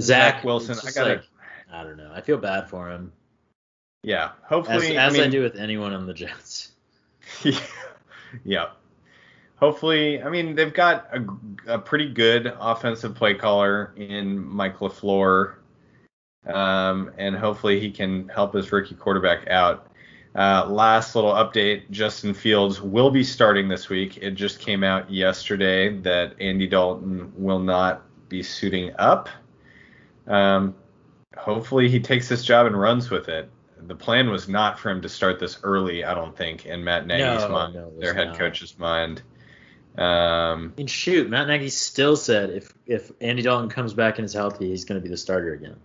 [0.00, 1.24] Zach, Zach Wilson, I gotta- like,
[1.72, 2.10] I don't know.
[2.12, 3.12] I feel bad for him,
[4.06, 6.70] yeah, hopefully, as I, I, mean, do with anyone on the Jets.
[7.42, 7.58] yeah.
[9.56, 15.54] Hopefully, I mean they've got a, a pretty good offensive play caller in Mike LaFleur,
[16.46, 19.90] um, and hopefully he can help his rookie quarterback out.
[20.34, 24.18] Uh, last little update: Justin Fields will be starting this week.
[24.18, 29.30] It just came out yesterday that Andy Dalton will not be suiting up.
[30.26, 30.74] Um,
[31.34, 33.50] hopefully, he takes this job and runs with it.
[33.86, 37.06] The plan was not for him to start this early, I don't think, in Matt
[37.06, 38.38] Nagy's No, mind, no, their head not.
[38.38, 39.22] coach's mind.
[39.96, 44.32] Um, And shoot, Matt Nagy still said if if Andy Dalton comes back and is
[44.34, 45.76] healthy, he's going to be the starter again.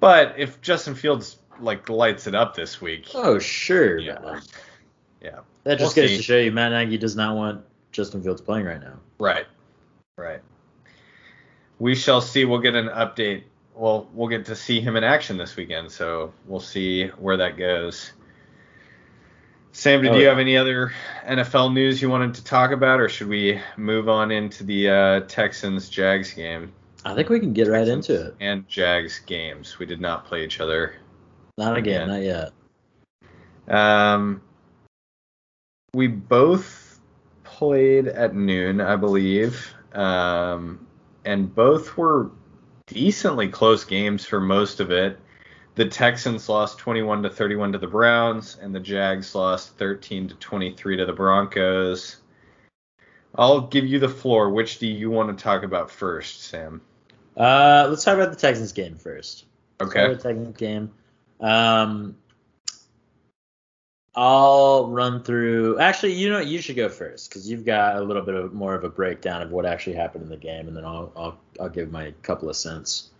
[0.00, 4.40] but if Justin Fields like lights it up this week, Oh sure, Yeah.
[5.20, 6.16] yeah, that just We'll goes see.
[6.18, 8.98] to show you Matt Nagy does not want Justin Fields playing right now.
[9.18, 9.46] right,
[10.16, 10.40] right.
[11.78, 12.44] We shall see.
[12.44, 13.42] We'll get an update.
[13.74, 17.56] Well, we'll get to see him in action this weekend, so we'll see where that
[17.56, 18.12] goes.
[19.72, 20.28] Sam, did Oh, you yeah.
[20.28, 20.92] have any other
[21.26, 25.20] NFL news you wanted to talk about, or should we move on into the uh,
[25.20, 26.72] Texans Jags game?
[27.06, 28.34] I think we can get right into it.
[28.40, 29.78] And Jags games.
[29.78, 30.94] We did not play each other.
[31.56, 32.14] Not again, Yeah.
[32.14, 32.22] not
[33.68, 33.74] yet.
[33.74, 34.42] Um,
[35.94, 37.00] we both
[37.44, 40.86] played at noon, I believe, um,
[41.24, 42.30] and both were
[42.92, 45.18] decently close games for most of it.
[45.74, 50.34] The Texans lost 21 to 31 to the Browns, and the Jags lost 13 to
[50.34, 52.16] 23 to the Broncos.
[53.34, 54.50] I'll give you the floor.
[54.50, 56.82] Which do you want to talk about first, Sam?
[57.36, 59.46] Uh, let's talk about the Texans game first.
[59.80, 60.08] Okay.
[60.08, 60.92] The Texans game.
[61.40, 62.16] Um,
[64.14, 65.78] I'll run through.
[65.78, 68.74] Actually, you know, you should go first because you've got a little bit of more
[68.74, 71.70] of a breakdown of what actually happened in the game, and then I'll I'll I'll
[71.70, 73.10] give my couple of cents.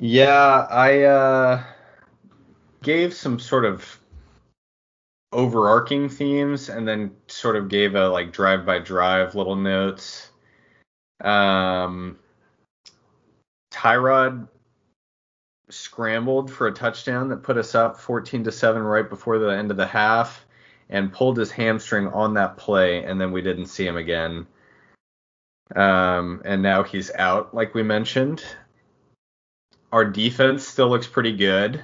[0.00, 1.62] Yeah, I uh,
[2.82, 4.00] gave some sort of
[5.30, 10.30] overarching themes, and then sort of gave a like drive by drive little notes.
[11.20, 12.18] Um,
[13.72, 14.48] Tyrod
[15.72, 19.70] scrambled for a touchdown that put us up 14 to 7 right before the end
[19.70, 20.44] of the half
[20.88, 24.46] and pulled his hamstring on that play and then we didn't see him again.
[25.74, 28.44] Um, and now he's out like we mentioned.
[29.90, 31.82] Our defense still looks pretty good.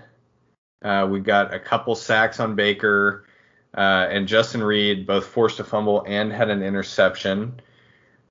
[0.83, 3.24] Uh, we got a couple sacks on baker
[3.77, 7.61] uh, and justin reid both forced a fumble and had an interception.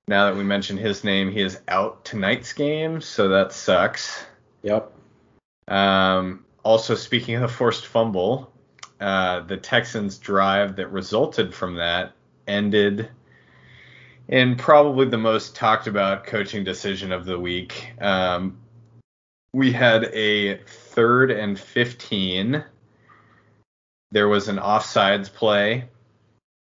[0.06, 4.24] Now that we mentioned his name he is out tonight's game so that sucks.
[4.62, 4.97] Yep.
[5.68, 8.52] Um, also, speaking of the forced fumble,
[9.00, 12.12] uh, the Texans' drive that resulted from that
[12.46, 13.08] ended
[14.28, 17.92] in probably the most talked about coaching decision of the week.
[18.00, 18.58] Um,
[19.52, 22.64] we had a third and 15.
[24.10, 25.84] There was an offsides play,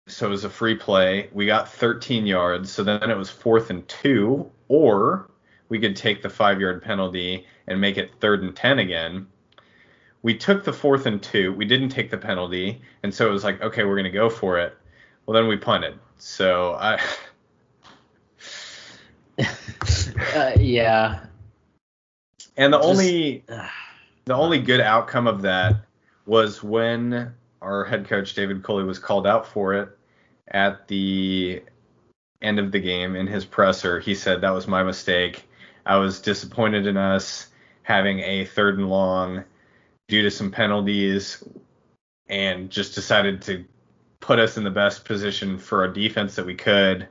[0.07, 1.29] so it was a free play.
[1.33, 5.29] We got 13 yards, so then it was fourth and two, or
[5.69, 9.27] we could take the five yard penalty and make it third and 10 again.
[10.21, 11.53] We took the fourth and two.
[11.53, 12.81] We didn't take the penalty.
[13.03, 14.77] And so it was like, okay, we're going to go for it.
[15.25, 15.99] Well, then we punted.
[16.17, 16.99] So I.
[20.35, 21.25] uh, yeah.
[22.57, 23.43] And the Just- only
[24.25, 25.75] the only good outcome of that
[26.25, 29.89] was when our head coach David Culley was called out for it
[30.49, 31.61] at the
[32.41, 33.99] end of the game in his presser.
[33.99, 35.47] He said that was my mistake.
[35.85, 37.47] I was disappointed in us
[37.83, 39.43] having a third and long
[40.07, 41.43] due to some penalties
[42.27, 43.65] and just decided to
[44.19, 47.07] put us in the best position for a defense that we could.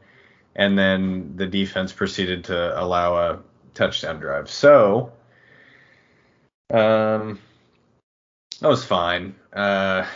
[0.57, 3.39] And then the defense proceeded to allow a
[3.75, 4.51] touchdown drive.
[4.51, 5.13] So,
[6.71, 7.39] um,
[8.61, 9.35] that was fine.
[9.53, 10.07] Uh,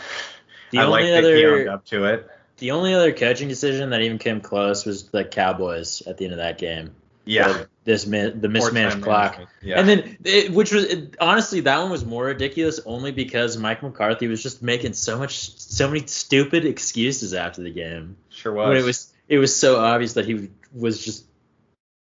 [0.71, 2.29] The I only like that he other- owned up to it.
[2.57, 6.33] The only other coaching decision that even came close was the Cowboys at the end
[6.33, 6.95] of that game.
[7.27, 7.65] Yeah.
[7.83, 9.39] This the mismanaged clock.
[9.61, 9.79] Yeah.
[9.79, 13.81] And then, it, which was it, honestly, that one was more ridiculous only because Mike
[13.81, 18.17] McCarthy was just making so much, so many stupid excuses after the game.
[18.29, 18.67] sure was.
[18.67, 21.25] When it was, it was so obvious that he was just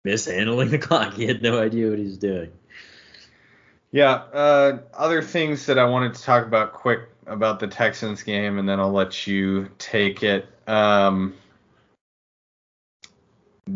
[0.03, 1.13] mishandling the clock.
[1.13, 2.51] He had no idea what he was doing.
[3.91, 4.11] Yeah.
[4.13, 8.67] Uh, other things that I wanted to talk about quick about the Texans game, and
[8.67, 10.47] then I'll let you take it.
[10.67, 11.35] Um,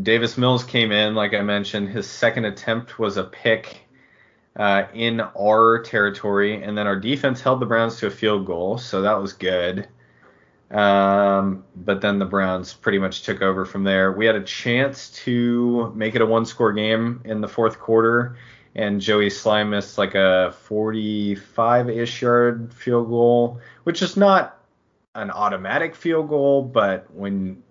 [0.02, 1.90] Davis Mills came in, like I mentioned.
[1.90, 3.82] His second attempt was a pick
[4.56, 8.78] uh, in our territory, and then our defense held the Browns to a field goal,
[8.78, 9.88] so that was good.
[10.72, 14.12] Um, but then the Browns pretty much took over from there.
[14.12, 18.38] We had a chance to make it a one-score game in the fourth quarter,
[18.76, 24.60] and Joey Slye missed like a 45-ish yard field goal, which is not
[25.16, 27.63] an automatic field goal, but when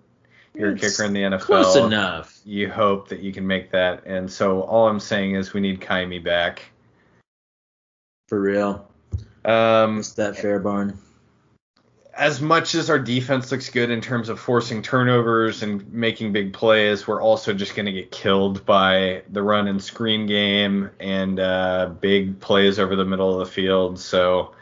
[0.53, 2.39] you're a kicker in the NFL, Close enough.
[2.45, 4.05] you hope that you can make that.
[4.05, 6.61] And so all I'm saying is we need Ka'imi back.
[8.29, 8.87] For real.
[9.45, 10.97] Um, It's that Fairbairn.
[12.15, 16.53] as much as our defense looks good in terms of forcing turnovers and making big
[16.53, 21.39] plays, we're also just going to get killed by the run and screen game and
[21.39, 23.99] uh, big plays over the middle of the field.
[23.99, 24.53] So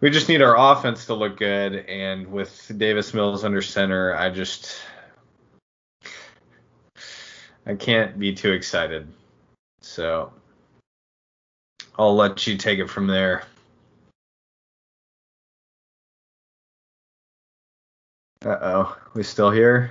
[0.00, 1.74] we just need our offense to look good.
[1.86, 4.80] And with Davis Mills under center, I just
[7.68, 9.06] I can't be too excited.
[9.82, 10.32] So
[11.98, 13.44] I'll let you take it from there.
[18.42, 19.90] Uh oh, we still here?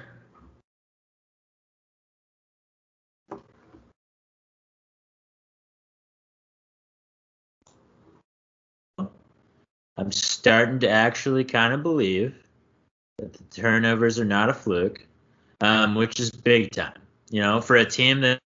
[9.98, 12.36] I'm starting to actually kind of believe
[13.18, 15.06] that the turnovers are not a fluke,
[15.62, 17.07] um, which is big time.
[17.30, 18.40] You know, for a team that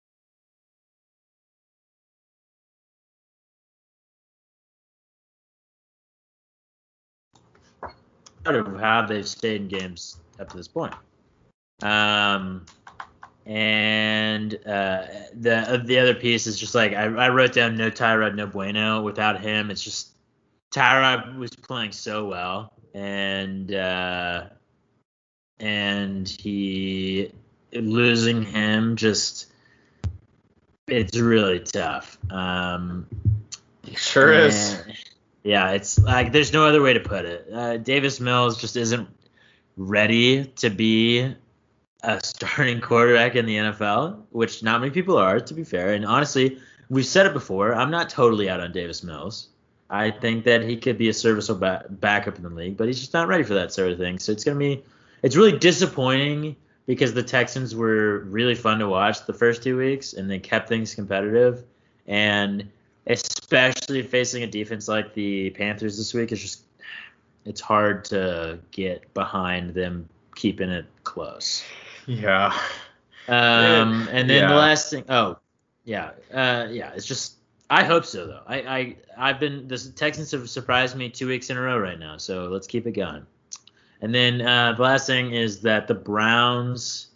[8.47, 10.95] of how they've stayed in games up to this point.
[11.83, 12.65] Um,
[13.47, 18.35] And uh, the the other piece is just like I, I wrote down no Tyrod,
[18.37, 19.03] no bueno.
[19.03, 20.13] Without him, it's just
[20.73, 24.45] Tyrod was playing so well, and uh,
[25.59, 27.33] and he
[27.73, 29.47] losing him just
[30.87, 32.19] it's really tough.
[32.31, 33.07] Um,
[33.95, 34.83] sure and- is.
[35.43, 37.49] Yeah, it's like there's no other way to put it.
[37.51, 39.09] Uh, Davis Mills just isn't
[39.77, 41.35] ready to be
[42.03, 45.95] a starting quarterback in the NFL, which not many people are, to be fair.
[45.95, 46.59] And honestly,
[46.91, 47.75] we've said it before.
[47.75, 49.49] I'm not totally out on Davis Mills.
[49.89, 53.01] I think that he could be a serviceable ba- backup in the league, but he's
[53.01, 54.19] just not ready for that sort of thing.
[54.19, 54.85] So it's gonna be,
[55.23, 56.57] it's really disappointing
[56.91, 60.69] because the Texans were really fun to watch the first two weeks, and they kept
[60.69, 61.63] things competitive.
[62.09, 62.69] And
[63.07, 66.65] especially facing a defense like the Panthers this week, it's just
[67.45, 71.63] it's hard to get behind them keeping it close.
[72.07, 72.59] Yeah.
[73.29, 75.39] Um, and then the last thing, oh,
[75.85, 77.37] yeah, uh, yeah, it's just
[77.71, 78.43] I hope so though.
[78.49, 82.01] I I I've been the Texans have surprised me two weeks in a row right
[82.01, 83.25] now, so let's keep it going.
[84.01, 87.09] And then uh, the last thing is that the Browns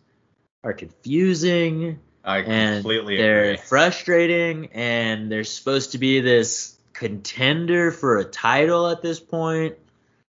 [0.63, 3.57] are confusing I and completely they're agree.
[3.59, 9.77] frustrating and they're supposed to be this contender for a title at this point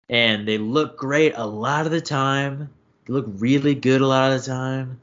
[0.10, 2.70] and they look great a lot of the time.
[3.06, 5.00] They look really good a lot of the time.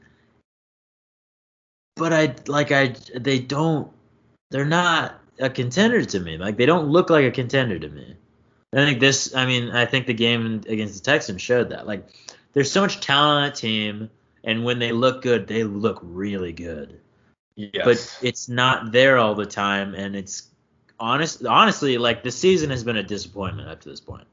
[1.95, 3.89] But i like i they don't
[4.51, 6.37] they're not a contender to me.
[6.37, 8.15] Like they don't look like a contender to me
[8.75, 12.07] i think this i mean i think the game against the texans showed that like
[12.53, 14.09] there's so much talent on that team
[14.43, 16.99] and when they look good they look really good
[17.57, 17.71] Yes.
[17.85, 20.49] but it's not there all the time and it's
[20.99, 24.27] honest honestly like the season has been a disappointment up to this point.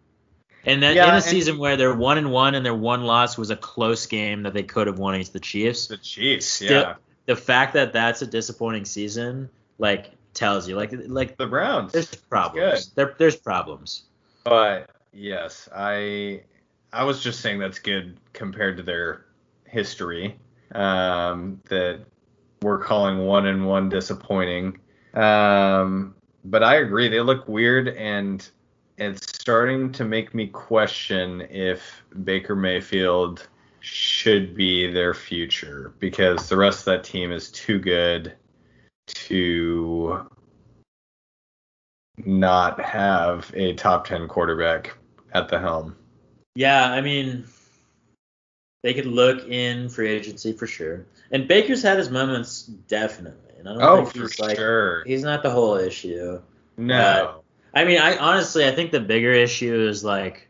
[0.64, 3.38] and that Yeah, in a season where they're one and one and their one loss
[3.38, 6.82] was a close game that they could have won against the Chiefs the Chiefs, Still-
[6.82, 6.94] yeah.
[7.26, 11.92] the fact that that's a disappointing season like tells you like like The Browns.
[11.92, 14.02] there's problems there, there's problems
[14.44, 16.42] But yes, I
[16.92, 19.26] I was just saying that's good compared to their
[19.64, 20.38] history.
[20.74, 22.00] Um, that
[22.62, 24.78] we're calling one and one disappointing.
[25.14, 28.48] Um, but I agree, they look weird, and
[28.96, 33.48] it's starting to make me question if Baker Mayfield
[33.80, 38.34] should be their future because the rest of that team is too good
[39.06, 40.26] to
[42.26, 44.96] not have a top 10 quarterback
[45.34, 45.96] at the helm.
[46.54, 47.44] yeah i mean
[48.82, 53.68] they could look in free agency for sure and baker's had his moments definitely and
[53.68, 55.04] i don't Oh, think for he's like sure.
[55.04, 56.40] he's not the whole issue
[56.76, 57.38] No.
[57.74, 60.48] I mean, I honestly, I think the bigger issue is like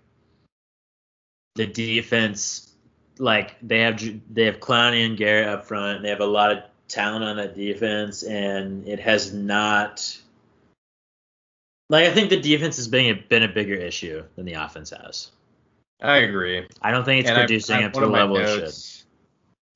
[1.55, 2.75] the defense.
[3.19, 4.03] Like they have
[4.35, 6.03] they have Clowney and Garrett up front.
[6.03, 10.19] They have a lot of talent on that defense, and it has not.
[11.93, 14.91] Like I think the defense has been a, been a bigger issue than the offense
[14.91, 15.31] has.
[16.01, 16.67] I agree.
[16.81, 19.05] I don't think it's And producing I- up to the level it should.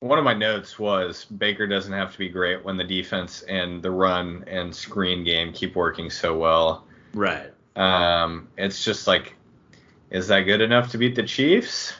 [0.00, 3.82] One of my notes was Baker doesn't have to be great when the defense and
[3.82, 6.86] the run and screen game keep working so well.
[7.12, 7.50] Right.
[7.76, 9.34] Um, it's just like,
[10.10, 11.92] is that good enough to beat the Chiefs?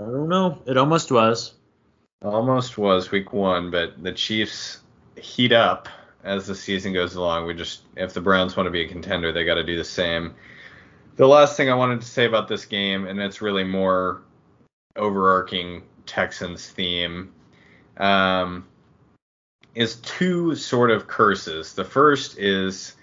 [0.00, 0.62] I don't know.
[0.66, 1.54] It almost was.
[2.24, 4.80] Almost was week one, but the Chiefs
[5.16, 5.88] heat up
[6.24, 7.46] as the season goes along.
[7.46, 9.84] We just, if the Browns want to be a contender, they got to do the
[9.84, 10.34] same.
[11.16, 14.22] The last thing I wanted to say about this game, and it's really more
[14.96, 17.32] overarching Texans theme,
[17.98, 18.66] um,
[19.74, 21.74] is two sort of curses.
[21.74, 22.96] The first is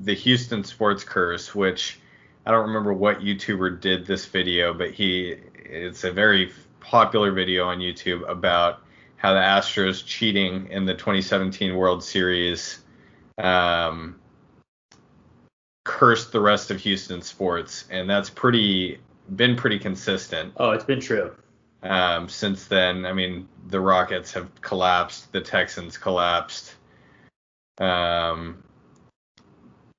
[0.00, 1.98] the Houston sports curse, which
[2.44, 7.66] I don't remember what YouTuber did this video, but he it's a very popular video
[7.66, 8.85] on YouTube about
[9.16, 12.80] how the Astros cheating in the 2017 World Series
[13.38, 14.16] um,
[15.84, 18.98] cursed the rest of Houston sports, and that's pretty
[19.34, 21.34] been pretty consistent Oh, it's been true.
[21.82, 23.04] um, since then.
[23.04, 26.74] I mean, the Rockets have collapsed, the Texans collapsed.
[27.78, 28.62] Um,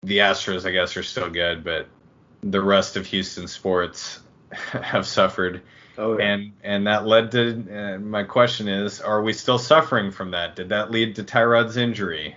[0.03, 1.87] the Astros, I guess, are still good, but
[2.41, 4.19] the rest of Houston sports
[4.51, 5.61] have suffered,
[5.97, 10.31] Oh, and and that led to uh, my question is: Are we still suffering from
[10.31, 10.55] that?
[10.55, 12.35] Did that lead to Tyrod's injury?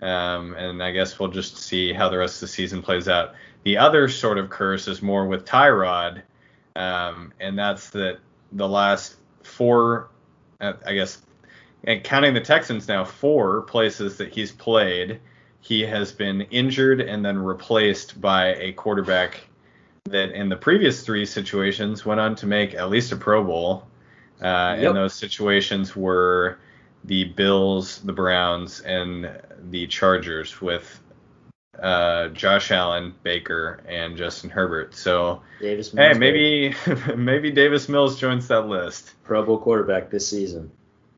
[0.00, 3.34] Um, and I guess we'll just see how the rest of the season plays out.
[3.62, 6.22] The other sort of curse is more with Tyrod,
[6.74, 8.18] um, and that's that
[8.50, 10.08] the last four,
[10.60, 11.22] uh, I guess,
[11.84, 15.20] and counting the Texans now, four places that he's played,
[15.60, 19.42] he has been injured and then replaced by a quarterback
[20.04, 23.86] that in the previous three situations went on to make at least a Pro Bowl.
[24.40, 24.88] Uh, Yep.
[24.88, 26.58] And those situations were
[27.04, 29.30] the Bills, the Browns, and
[29.70, 31.00] the Chargers with
[31.80, 34.94] uh, Josh Allen, Baker, and Justin Herbert.
[34.94, 36.74] So Davis hey, Mills, maybe
[37.16, 39.12] maybe Davis Mills joins that list.
[39.22, 40.72] Pro Bowl quarterback this season.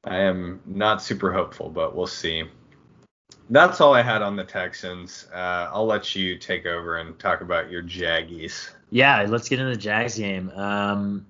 [0.04, 2.44] I am not super hopeful, but we'll see.
[3.50, 5.26] That's all I had on the Texans.
[5.32, 8.70] Uh, I'll let you take over and talk about your Jaggies.
[8.90, 10.50] Yeah, let's get into the Jags game.
[10.50, 11.26] Um,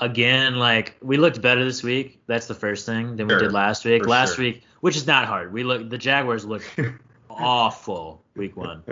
[0.00, 2.20] again, like we looked better this week.
[2.26, 4.06] That's the first thing than Sure, we did last week.
[4.06, 4.44] Last sure.
[4.44, 5.52] week, which is not hard.
[5.52, 6.68] We look the Jaguars looked
[7.30, 8.82] awful week one,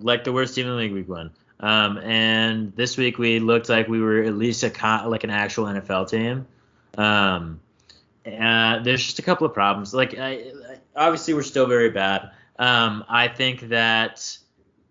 [0.00, 1.30] like the worst team in the league week one.
[1.58, 5.30] Um, and this week we looked like we were at least a con- like an
[5.30, 6.46] actual NFL team.
[6.98, 7.60] Um,
[8.26, 9.94] uh, there's just a couple of problems.
[9.94, 10.52] Like I-
[10.96, 12.30] obviously we're still very bad.
[12.58, 14.36] Um, I think that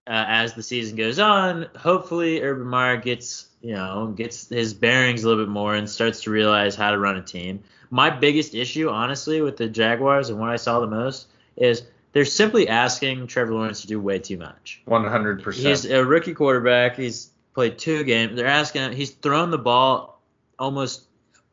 [0.07, 5.23] uh, as the season goes on, hopefully Urban Meyer gets you know gets his bearings
[5.23, 7.63] a little bit more and starts to realize how to run a team.
[7.89, 12.25] My biggest issue, honestly, with the Jaguars and what I saw the most is they're
[12.25, 14.81] simply asking Trevor Lawrence to do way too much.
[14.87, 15.53] 100%.
[15.53, 16.95] He's a rookie quarterback.
[16.95, 18.35] He's played two games.
[18.35, 18.91] They're asking him.
[18.93, 20.21] He's thrown the ball
[20.57, 21.03] almost.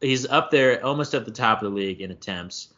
[0.01, 2.69] He's up there, almost at the top of the league in attempts.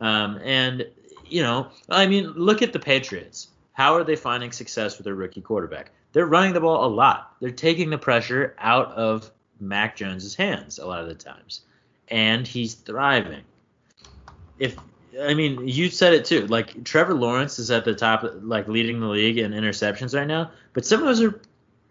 [0.00, 0.86] Um, and
[1.30, 3.48] you know, I mean, look at the Patriots.
[3.72, 5.90] How are they finding success with their rookie quarterback?
[6.12, 7.36] They're running the ball a lot.
[7.40, 11.62] They're taking the pressure out of Mac Jones's hands a lot of the times,
[12.08, 13.42] and he's thriving.
[14.58, 14.76] If
[15.20, 16.46] I mean, you said it too.
[16.46, 20.50] Like Trevor Lawrence is at the top, like leading the league in interceptions right now.
[20.72, 21.40] But some of those are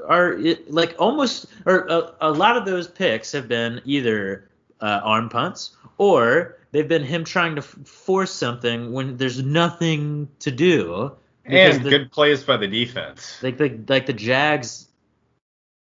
[0.07, 0.37] are
[0.69, 4.46] like almost, or a, a lot of those picks have been either
[4.81, 10.27] uh, arm punts or they've been him trying to f- force something when there's nothing
[10.39, 11.11] to do.
[11.45, 13.41] and the- good plays by the defense.
[13.41, 14.87] like the like the Jags,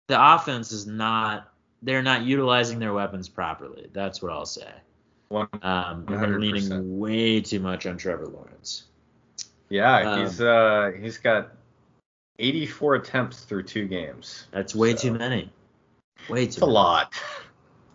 [0.07, 1.51] the offense is not.
[1.81, 3.89] They're not utilizing their weapons properly.
[3.93, 4.71] That's what I'll say.
[5.29, 6.39] One, Um, they're 100%.
[6.39, 8.85] leaning way too much on Trevor Lawrence.
[9.69, 11.51] yeah, Um, he's uh he's got
[12.39, 14.47] 84 attempts through two games.
[14.51, 15.51] That's way So, too many.
[16.29, 16.47] Way too.
[16.49, 17.13] It's a lot.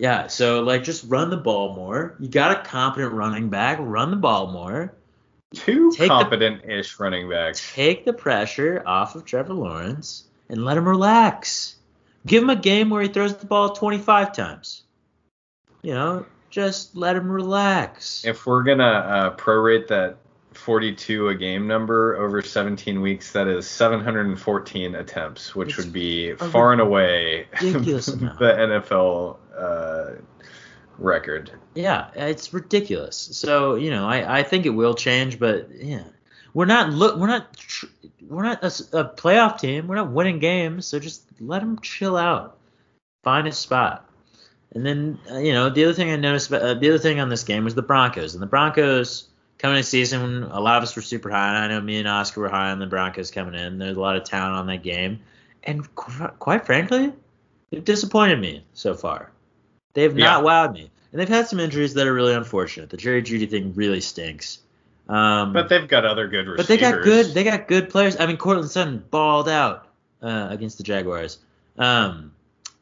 [0.00, 0.28] Yeah.
[0.28, 2.16] So like, just run the ball more.
[2.18, 3.76] You got a competent running back.
[3.80, 4.94] Run the ball more.
[5.54, 7.74] Two competent-ish running backs.
[7.74, 11.76] Take the pressure off of Trevor Lawrence and let him relax.
[12.26, 14.84] Give him a game where he throws the ball 25 times.
[15.82, 18.24] You know, just let him relax.
[18.24, 20.16] If we're gonna uh, prorate that
[20.60, 26.34] 42 a game number over 17 weeks, that is 714 attempts, which It's would be
[26.34, 30.20] far and away the NFL uh,
[30.98, 31.50] record.
[31.74, 33.16] Yeah, it's ridiculous.
[33.16, 36.04] So you know, I, I think it will change, but yeah,
[36.52, 37.86] we're not look we're not tr-
[38.28, 39.88] we're not a playoff team.
[39.88, 42.58] We're not winning games, so just let them chill out,
[43.24, 44.08] find a spot.
[44.72, 47.18] And then uh, you know the other thing I noticed about uh, the other thing
[47.18, 49.29] on this game was the Broncos and the Broncos
[49.60, 50.44] coming in season.
[50.44, 51.48] A lot of us were super high.
[51.48, 53.78] And I know me and Oscar were high on the Broncos coming in.
[53.78, 55.20] There's a lot of talent on that game,
[55.64, 57.12] and qu- quite frankly,
[57.70, 59.30] they've disappointed me so far.
[59.92, 60.90] They have not wowed me.
[61.12, 62.88] And they've had some injuries that are really unfortunate.
[62.90, 64.60] The Jerry Jeudy thing really stinks.
[65.08, 66.56] Um, But they've got other good receivers.
[66.56, 67.26] but they got good.
[67.34, 68.16] They got good players.
[68.20, 69.88] I mean, Courtland Sutton balled out
[70.22, 71.38] uh, against the Jaguars.
[71.78, 72.32] Um,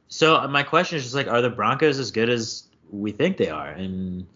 [0.08, 3.48] so my question is just like, are the Broncos as good as we think they
[3.48, 3.68] are?
[3.68, 4.26] And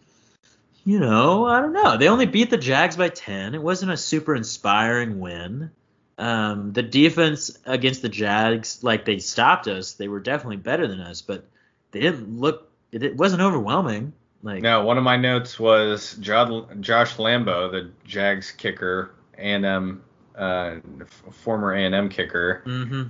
[0.84, 1.96] you know, I don't know.
[1.96, 3.54] They only beat the Jags by ten.
[3.54, 5.70] It wasn't a super inspiring win.
[6.18, 9.94] Um, the defense against the Jags, like they stopped us.
[9.94, 11.44] They were definitely better than us, but
[11.90, 12.70] they didn't look.
[12.90, 14.12] It, it wasn't overwhelming.
[14.42, 20.02] Like No, one of my notes was Jo- Josh Lambo, the Jags kicker, A&M,
[20.36, 23.04] uh, f- former A&M kicker, hmm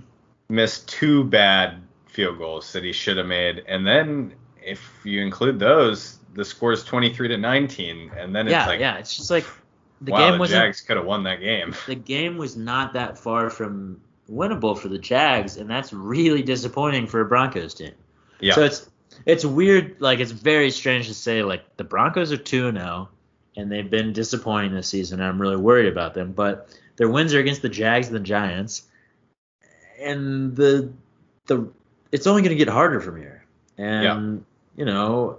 [0.49, 5.59] missed two bad field goals that he should have made, and then if you include
[5.59, 8.99] those, the score is 23 to 19, and then it's yeah, like, yeah.
[8.99, 9.45] It's just like
[10.01, 10.63] the wow, game wasn't.
[10.63, 11.75] Jags could have won that game.
[11.87, 17.07] the game was not that far from winnable for the Jags, and that's really disappointing
[17.07, 17.93] for a Broncos team.
[18.41, 18.91] Yeah, So it's
[19.27, 23.09] it's weird, like it's very strange to say like the Broncos are two and zero,
[23.57, 25.21] and they've been disappointing this season.
[25.21, 28.21] And I'm really worried about them, but their wins are against the Jags and the
[28.21, 28.83] Giants,
[30.01, 30.93] and the
[31.47, 31.69] the
[32.11, 33.45] it's only going to get harder from here.
[33.79, 34.45] And
[34.77, 35.39] you know.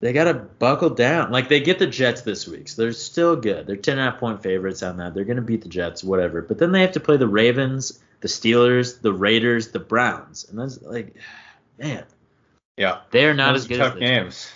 [0.00, 1.30] They got to buckle down.
[1.30, 3.66] Like, they get the Jets this week, so they're still good.
[3.66, 5.14] They're 10 and a half point favorites on that.
[5.14, 6.40] They're going to beat the Jets, whatever.
[6.40, 10.46] But then they have to play the Ravens, the Steelers, the Raiders, the Browns.
[10.48, 11.14] And that's like,
[11.78, 12.04] man,
[12.78, 13.00] yeah.
[13.10, 14.52] they are not Those as good tough as those games.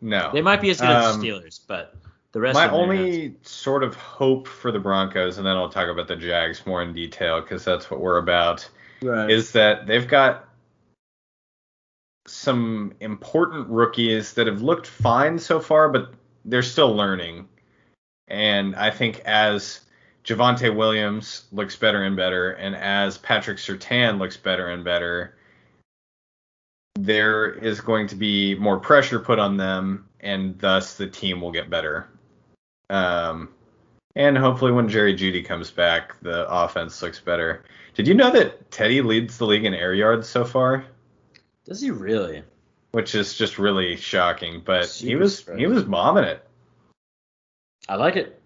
[0.00, 0.30] No.
[0.32, 1.94] They might be as good as Um, the Steelers, but
[2.32, 3.02] the rest My of them are not.
[3.02, 6.82] only sort of hope for the Broncos, and then I'll talk about the Jags more
[6.82, 8.68] in detail because that's what we're about.
[9.02, 9.30] Right.
[9.30, 10.45] is that they've got
[12.26, 16.12] some important rookies that have looked fine so far, but
[16.44, 17.48] they're still learning,
[18.28, 19.80] and I think as
[20.24, 25.36] Javonte Williams looks better and better, and as Patrick Surtain looks better and better,
[26.98, 31.52] there is going to be more pressure put on them, and thus the team will
[31.52, 32.08] get better.
[32.90, 33.50] Um,
[34.16, 37.64] and hopefully, when Jerry Jeudy comes back, the offense looks better.
[37.94, 40.86] Did you know that Teddy leads the league in air yards so far?
[41.66, 42.42] Does he really?
[42.92, 45.60] Which is just really shocking, but Super he was surprised.
[45.60, 46.46] he was bombing it.
[47.88, 48.40] I like it.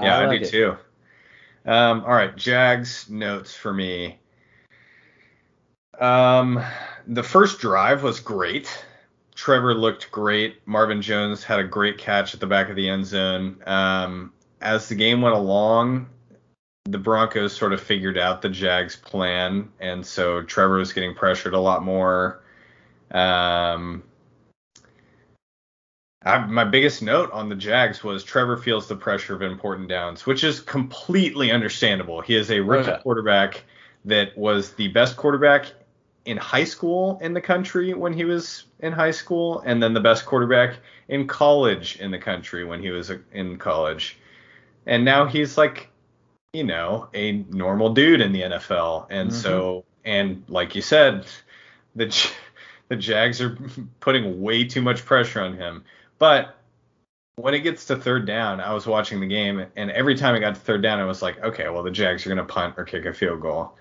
[0.00, 0.48] Yeah, I, do it.
[0.48, 0.76] too.
[1.66, 4.18] Um, all right, Jags notes for me.
[5.98, 6.62] Um,
[7.06, 8.84] the first drive was great.
[9.34, 10.66] Trevor looked great.
[10.66, 13.62] Marvin Jones had a great catch at the back of the end zone.
[13.66, 16.08] Um, as the game went along,
[16.84, 21.54] the Broncos sort of figured out the Jags plan, and so Trevor was getting pressured
[21.54, 22.42] a lot more.
[23.10, 24.02] Um,
[26.22, 30.26] I, my biggest note on the Jags was Trevor feels the pressure of important downs,
[30.26, 32.20] which is completely understandable.
[32.20, 32.98] He is a rookie yeah.
[32.98, 33.64] quarterback
[34.04, 35.66] that was the best quarterback
[36.26, 40.00] in high school in the country when he was in high school, and then the
[40.00, 40.76] best quarterback
[41.08, 44.18] in college in the country when he was in college.
[44.86, 45.88] And now he's like,
[46.52, 49.06] you know, a normal dude in the NFL.
[49.10, 49.34] And Mhm.
[49.34, 51.26] so, and like you said,
[51.96, 52.14] the
[52.90, 53.56] the Jags are
[54.00, 55.84] putting way too much pressure on him.
[56.18, 56.56] But
[57.36, 60.40] when it gets to third down, I was watching the game, and every time it
[60.40, 62.74] got to third down, I was like, okay, well, the Jags are going to punt
[62.76, 63.76] or kick a field goal.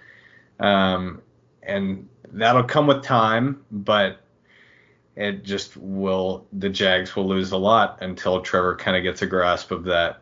[0.60, 1.22] Um,
[1.64, 4.22] and that'll come with time, but
[5.16, 9.28] it just will, the Jags will lose a lot until Trevor kind of gets a
[9.28, 10.22] grasp of that.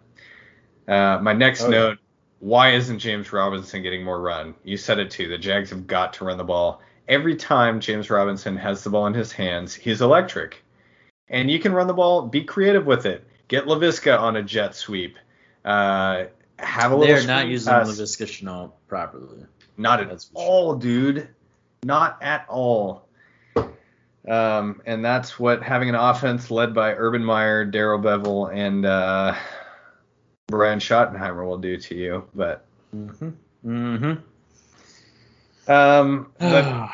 [0.88, 1.72] Uh, my next Oh, yeah.
[1.72, 1.98] note
[2.40, 4.56] why isn't James Robinson getting more run?
[4.64, 5.28] You said it too.
[5.28, 6.82] The Jags have got to run the ball.
[7.08, 10.64] Every time James Robinson has the ball in his hands, he's electric.
[11.30, 13.26] And you can run the ball, be creative with it.
[13.48, 15.18] Get Laviska on a jet sweep.
[15.64, 16.26] Uh,
[16.60, 17.16] have a little.
[17.16, 17.88] They're not using pass.
[17.88, 19.46] Laviska Shenault properly.
[19.78, 21.30] Not at That's all, dude.
[21.84, 23.08] Not at all.
[24.28, 29.36] Um, and that's what having an offense led by Urban Meyer, Darrell Bevell, and uh,
[30.48, 32.28] Brian Schottenheimer will do to you.
[32.36, 33.30] But Mm-hmm.
[33.66, 34.22] Mm-hmm.
[35.68, 36.90] Um, the,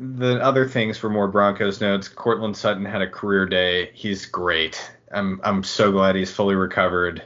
[0.00, 2.08] the other things for more Broncos notes.
[2.08, 3.90] Courtland Sutton had a career day.
[3.94, 4.92] He's great.
[5.10, 7.22] I'm I'm so glad he's fully recovered.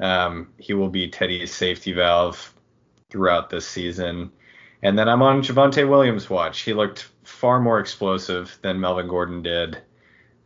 [0.00, 2.54] Um, he will be Teddy's safety valve
[3.10, 4.32] throughout this season.
[4.82, 6.62] And then I'm on Javonte Williams' watch.
[6.62, 9.78] He looked far more explosive than Melvin Gordon did.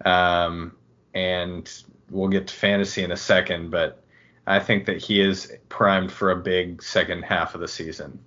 [0.05, 0.77] Um,
[1.15, 1.73] and
[2.11, 4.05] we'll get to fantasy in a second, but
[4.47, 8.19] I think that he is primed for a big second half of the season.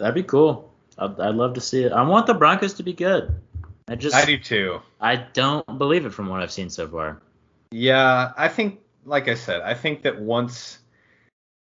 [0.00, 0.72] That'd be cool.
[0.98, 1.92] I'd, I'd love to see it.
[1.92, 3.38] I want the Broncos to be good.
[3.86, 4.80] I just I do too.
[4.98, 7.20] I don't believe it from what I've seen so far.
[7.70, 10.78] Yeah, I think, like I said, I think that once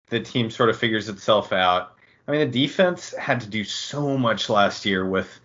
[0.08, 1.92] the team sort of figures itself out,
[2.26, 5.40] I mean, the defense had to do so much last year with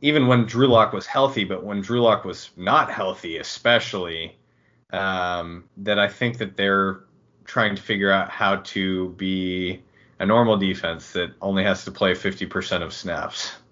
[0.00, 4.36] even when Drew Lock was healthy, but when Drew Lock was not healthy, especially,
[4.92, 7.00] um, that I think that they're
[7.44, 9.82] trying to figure out how to be
[10.18, 13.52] a normal defense that only has to play 50% of snaps.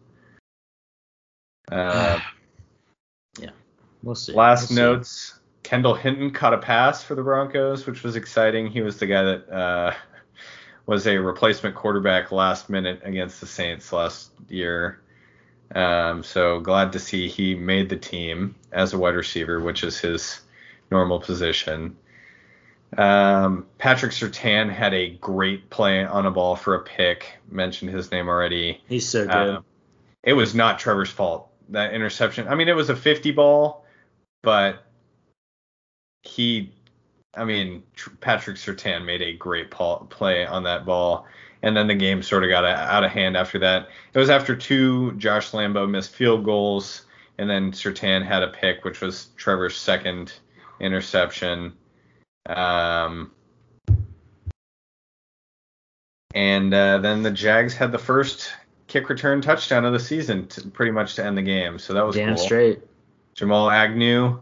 [1.68, 2.20] Uh,
[4.06, 4.32] We'll see.
[4.32, 4.82] Last We'll see.
[4.82, 8.68] notes: Kendall Hinton caught a pass for the Broncos, which was exciting.
[8.68, 9.94] He was the guy that uh,
[10.86, 15.00] was a replacement quarterback last minute against the Saints last year.
[15.74, 19.98] Um, so glad to see he made the team as a wide receiver, which is
[19.98, 20.40] his
[20.92, 21.96] normal position.
[22.96, 27.38] Um, Patrick Surtain had a great play on a ball for a pick.
[27.50, 28.80] Mentioned his name already.
[28.88, 29.30] He's so good.
[29.56, 29.60] Uh,
[30.22, 31.48] it was not Trevor's fault.
[31.68, 32.48] That interception.
[32.48, 33.84] I mean, it was a 50 ball,
[34.42, 34.84] but
[36.22, 36.72] he,
[37.34, 41.26] I mean, Tr- Patrick Surtain made a great pal- play on that ball.
[41.62, 43.88] And then the game sort of got a- out of hand after that.
[44.14, 47.02] It was after two Josh Lambo missed field goals,
[47.38, 50.32] and then Surtain had a pick, which was Trevor's second
[50.80, 51.72] interception.
[52.48, 53.32] Um,
[56.34, 58.52] and uh, then the Jags had the first
[58.86, 61.78] kick return touchdown of the season, to, pretty much to end the game.
[61.78, 62.44] So that was Damn cool.
[62.44, 62.80] straight.
[63.34, 64.38] Jamal Agnew,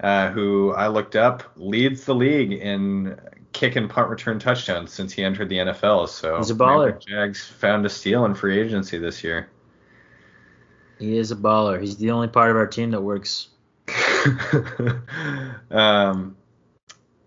[0.00, 3.18] uh, who I looked up, leads the league in
[3.52, 6.08] kick and punt return touchdowns since he entered the NFL.
[6.08, 6.94] So He's a baller.
[6.94, 9.48] the Jags found a steal in free agency this year.
[10.98, 11.80] He is a baller.
[11.80, 13.48] He's the only part of our team that works.
[15.70, 16.36] um,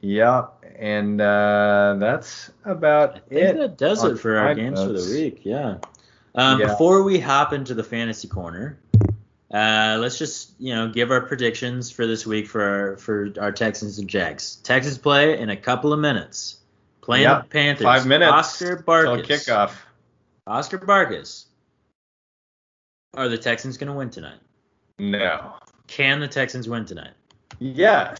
[0.01, 0.47] yeah,
[0.77, 3.57] and uh, that's about I think it.
[3.57, 5.41] that does it for our games for the week.
[5.43, 5.77] Yeah.
[6.35, 6.67] Um, Yeah.
[6.67, 8.77] Before we hop into the fantasy corner,
[9.53, 13.51] Uh, let's just you know give our predictions for this week for our, for our
[13.51, 14.55] Texans and Jags.
[14.63, 16.57] Texans play in a couple of minutes.
[17.01, 17.83] Playing Yep, the Panthers.
[17.83, 19.25] Five minutes Oscar till Barkus.
[19.27, 19.71] kickoff.
[20.47, 21.45] Oscar Barkus.
[23.13, 24.39] Are the Texans going to win tonight?
[24.99, 25.55] No.
[25.87, 27.11] Can the Texans win tonight?
[27.59, 28.17] Yes.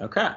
[0.00, 0.30] Okay.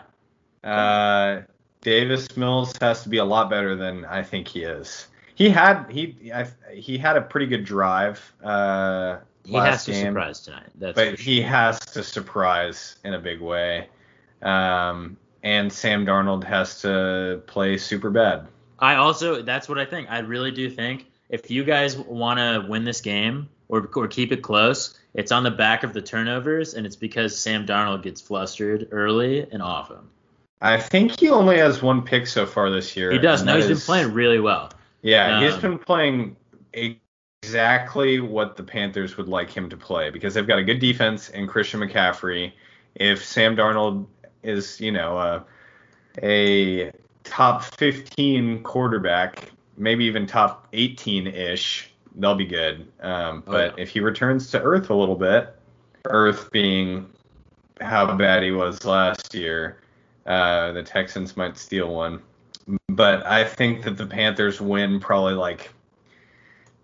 [0.64, 1.42] Uh,
[1.82, 5.08] Davis Mills has to be a lot better than I think he is.
[5.36, 10.14] He had he I, he had a pretty good drive uh, He has to game,
[10.14, 10.70] surprise tonight.
[10.76, 11.16] That's but sure.
[11.18, 13.90] he has to surprise in a big way.
[14.42, 18.48] Um, and Sam Darnold has to play super bad.
[18.78, 20.12] I also that's what I think.
[20.12, 24.32] I really do think if you guys want to win this game or or keep
[24.32, 28.22] it close, it's on the back of the turnovers, and it's because Sam Darnold gets
[28.22, 30.10] flustered early and often.
[30.62, 33.12] I think he only has one pick so far this year.
[33.12, 33.44] He does.
[33.44, 34.72] No, he's been playing really well.
[35.02, 36.36] Yeah, he's been playing
[37.44, 41.30] exactly what the Panthers would like him to play because they've got a good defense
[41.30, 42.52] and Christian McCaffrey.
[42.96, 44.06] If Sam Darnold
[44.44, 45.44] is, you know, uh,
[46.22, 46.92] a
[47.24, 52.88] top 15 quarterback, maybe even top 18 ish, they'll be good.
[53.02, 53.84] Um, Oh, but yeah.
[53.84, 55.56] if he returns to earth a little bit,
[56.06, 57.10] earth being
[57.80, 59.81] how bad he was last year,
[60.26, 62.22] uh, the Texans might steal one.
[62.90, 65.74] But I think that the Panthers win probably like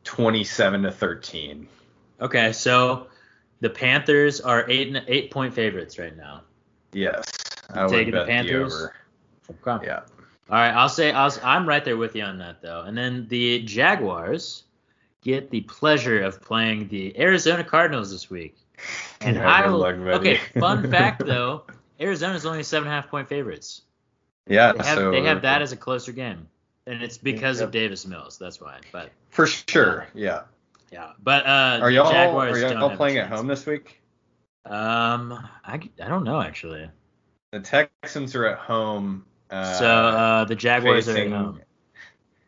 [0.04, 1.68] 27 to 13.
[2.20, 3.08] Okay, so
[3.60, 6.42] the Panthers are eight and eight point favorites right now.
[6.94, 7.32] Yes,
[7.74, 8.74] I would taking the bet the Panthers?
[8.74, 8.96] over.
[9.68, 9.88] Okay.
[9.88, 10.02] Yeah.
[10.50, 12.82] All right, I'll say I'll, I'm right there with you on that though.
[12.82, 14.64] And then the Jaguars
[15.22, 18.58] get the pleasure of playing the Arizona Cardinals this week.
[19.20, 21.66] And Yeah, I will, luck, okay, fun fact though,
[22.00, 23.82] Arizona's only seven and a half point favorites.
[24.48, 26.48] Yeah, They have so they have that as a closer game,
[26.86, 27.66] and it's because Yep.
[27.68, 28.38] of Davis Mills.
[28.38, 28.80] That's why.
[28.92, 30.08] But for sure.
[30.14, 30.44] Yeah.
[30.92, 34.02] yeah, but uh, Are y'all Jaguars are y'all playing at home this week?
[34.66, 35.34] Um,
[35.66, 36.90] I, I don't know actually.
[37.52, 39.26] The Texans are at home.
[39.50, 41.62] Uh, so uh, the Jaguars facing- are at home.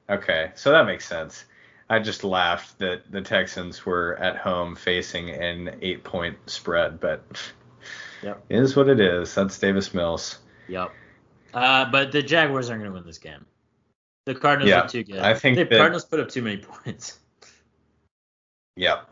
[0.10, 1.46] Okay, so that makes sense.
[1.90, 7.24] I just laughed that the Texans were at home facing an eight point spread, but
[8.24, 8.44] Yep.
[8.50, 9.34] it is what it is.
[9.34, 10.40] That's Davis Mills.
[10.68, 10.92] Yep.
[11.54, 13.46] Uh, but the Jaguars aren't going to win this game.
[14.26, 15.20] The Cardinals Yeah, are too good.
[15.20, 17.20] I think the that- Cardinals put up too many points.
[18.76, 19.10] Yep.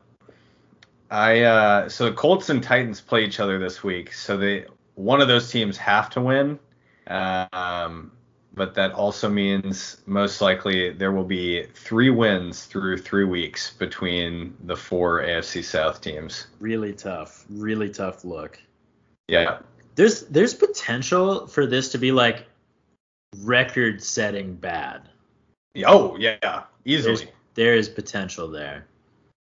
[1.09, 5.21] I uh so the Colts and Titans play each other this week, so they one
[5.21, 6.59] of those teams have to win.
[7.07, 8.11] Um,
[8.53, 14.55] but that also means most likely there will be three wins through three weeks between
[14.65, 16.47] the four AFC South teams.
[16.59, 17.45] Really tough.
[17.49, 18.59] Really tough look.
[19.27, 19.59] Yeah.
[19.95, 22.45] There's there's potential for this to be like
[23.39, 25.09] record setting bad.
[25.85, 27.29] Oh yeah, easily.
[27.55, 28.85] There is potential there.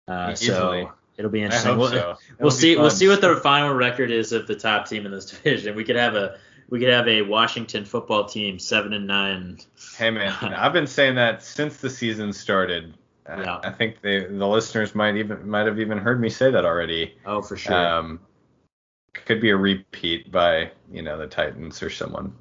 [0.09, 0.83] Uh, Easily.
[0.83, 1.79] so it'll be interesting.
[1.79, 2.16] We'll, so.
[2.41, 2.77] We'll see.
[2.77, 5.77] We'll see what the final record is of the top team in this division.
[5.77, 9.61] We could have a we could have a Washington football team seven and nine.
[9.97, 12.95] Hey man, I've been saying that since the season started.
[13.29, 13.61] Yeah.
[13.62, 17.14] I think they, the listeners might even might have even heard me say that already.
[17.25, 17.75] Oh, for sure.
[17.75, 18.20] Um,
[19.15, 22.35] could be a repeat by you know the Titans or someone.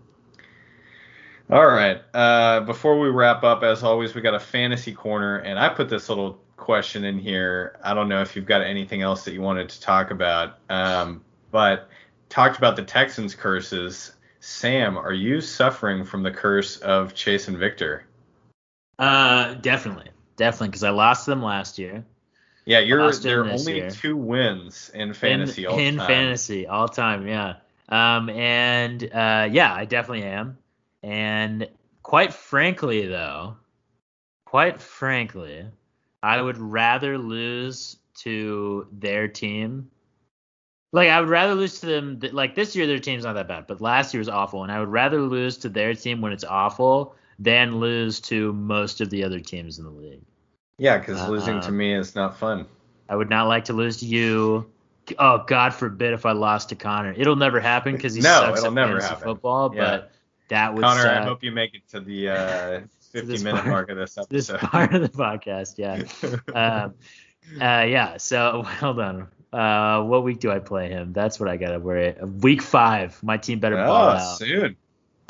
[1.49, 2.01] All right.
[2.13, 5.89] Uh, before we wrap up, as always, we got a fantasy corner, and I put
[5.89, 7.77] this little question in here.
[7.83, 11.21] I don't know if you've got anything else that you wanted to talk about, um,
[11.51, 11.89] but
[12.29, 14.13] talked about the Texans curses.
[14.39, 18.05] Sam, are you suffering from the curse of Chase and Victor?
[18.97, 22.05] Uh, definitely, definitely, because I lost them last year.
[22.65, 23.89] Yeah, you're there are only year.
[23.89, 26.07] two wins in fantasy in, all in time.
[26.07, 27.55] fantasy all time, yeah.
[27.89, 30.57] Um, and uh, yeah, I definitely am.
[31.03, 31.67] And
[32.03, 33.57] quite frankly, though,
[34.45, 35.65] quite frankly,
[36.21, 39.89] I would rather lose to their team.
[40.93, 42.19] Like I would rather lose to them.
[42.19, 44.71] th- Like this year, their team's not that bad, but last year was awful, and
[44.71, 49.09] I would rather lose to their team when it's awful than lose to most of
[49.09, 50.21] the other teams in the league.
[50.81, 52.65] Yeah, because losing to Uh, me is not fun.
[53.07, 54.65] I would not like to lose to you.
[55.19, 57.13] Oh, God forbid if I lost to Connor.
[57.15, 59.71] It'll never happen because he No, sucks at never football.
[59.75, 59.81] Yeah.
[59.83, 60.11] But
[60.49, 62.79] that would Connor, I hope you make it to the uh,
[63.11, 64.29] 50 minute part- mark of this episode.
[64.59, 65.77] this part of the podcast.
[65.77, 66.01] Yeah.
[66.83, 66.95] um,
[67.61, 68.17] uh, yeah.
[68.17, 69.27] So hold on.
[69.53, 71.13] Uh, what week do I play him?
[71.13, 72.15] That's what I gotta worry.
[72.39, 73.21] Week five.
[73.21, 74.37] My team better ball oh, out.
[74.39, 74.75] soon.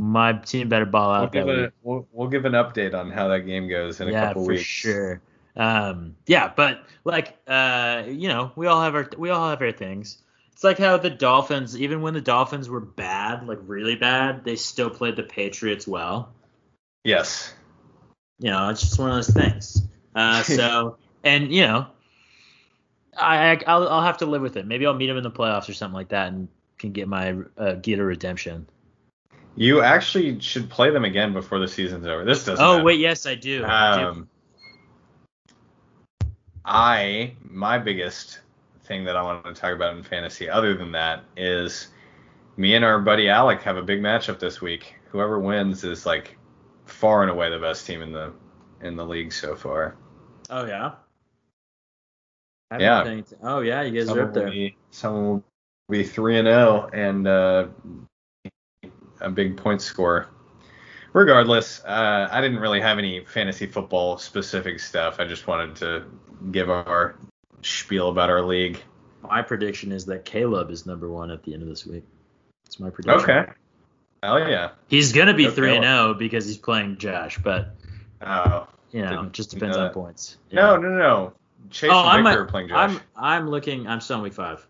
[0.01, 1.57] My team better ball We'll out that give, week.
[1.57, 4.45] a, we'll, we'll give an update on how that game goes in a yeah, couple
[4.45, 4.63] for weeks.
[4.63, 5.21] sure.
[5.61, 9.71] Um, yeah, but like, uh, you know, we all have our we all have our
[9.71, 10.17] things.
[10.53, 14.55] It's like how the Dolphins, even when the Dolphins were bad, like really bad, they
[14.55, 16.33] still played the Patriots well.
[17.03, 17.53] Yes.
[18.39, 19.83] You know, it's just one of those things.
[20.15, 21.85] Uh, so, and you know,
[23.15, 24.65] I, I will I'll have to live with it.
[24.65, 26.47] Maybe I'll meet him in the playoffs or something like that, and
[26.79, 28.67] can get my uh, get a redemption.
[29.55, 32.25] You actually should play them again before the season's over.
[32.25, 32.65] This doesn't.
[32.65, 32.83] Oh matter.
[32.83, 33.63] wait, yes I do.
[33.63, 34.27] I do.
[36.65, 38.39] I my biggest
[38.83, 41.87] thing that I wanted to talk about in fantasy, other than that, is
[42.57, 44.95] me and our buddy Alec have a big matchup this week.
[45.09, 46.37] Whoever wins is like
[46.85, 48.33] far and away the best team in the
[48.81, 49.95] in the league so far.
[50.49, 50.91] Oh yeah.
[52.79, 53.21] Yeah.
[53.41, 54.49] Oh yeah, you guys are up there.
[54.49, 55.43] be, someone will
[55.89, 57.67] be three and zero and uh,
[59.19, 60.27] a big point scorer.
[61.13, 65.19] Regardless, uh, I didn't really have any fantasy football specific stuff.
[65.19, 66.05] I just wanted to
[66.51, 67.15] give our
[67.63, 68.81] spiel about our league.
[69.21, 72.03] My prediction is that Caleb is number one at the end of this week.
[72.65, 73.29] It's my prediction.
[73.29, 73.51] Okay.
[74.23, 74.71] Hell yeah.
[74.87, 77.75] He's gonna be three and zero because he's playing Josh, but
[78.25, 78.67] Oh.
[78.91, 80.37] you know, it just depends on points.
[80.51, 80.79] No, Yeah.
[80.79, 81.33] no, no.
[81.71, 82.91] Chase Oh, and I'm a- playing Josh.
[82.91, 83.87] I'm I'm looking.
[83.87, 84.65] I'm still week five.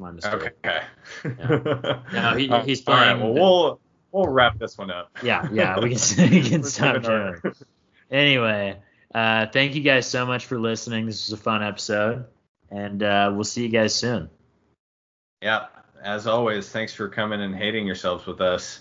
[0.00, 0.52] My mistake.
[0.64, 0.82] okay.
[2.12, 3.16] No, he- Uh, he's All right.
[3.16, 3.80] playing Well, we'll
[4.18, 5.10] we'll wrap this one up.
[5.22, 5.78] Yeah, yeah.
[5.78, 7.56] We can we can stop it.
[8.10, 8.80] Anyway,
[9.14, 11.06] uh, thank you guys so much for listening.
[11.06, 12.26] This was a fun episode,
[12.70, 14.28] and uh, we'll see you guys soon.
[15.40, 15.66] Yeah.
[16.02, 18.80] As always, thanks for coming and hating yourselves with us.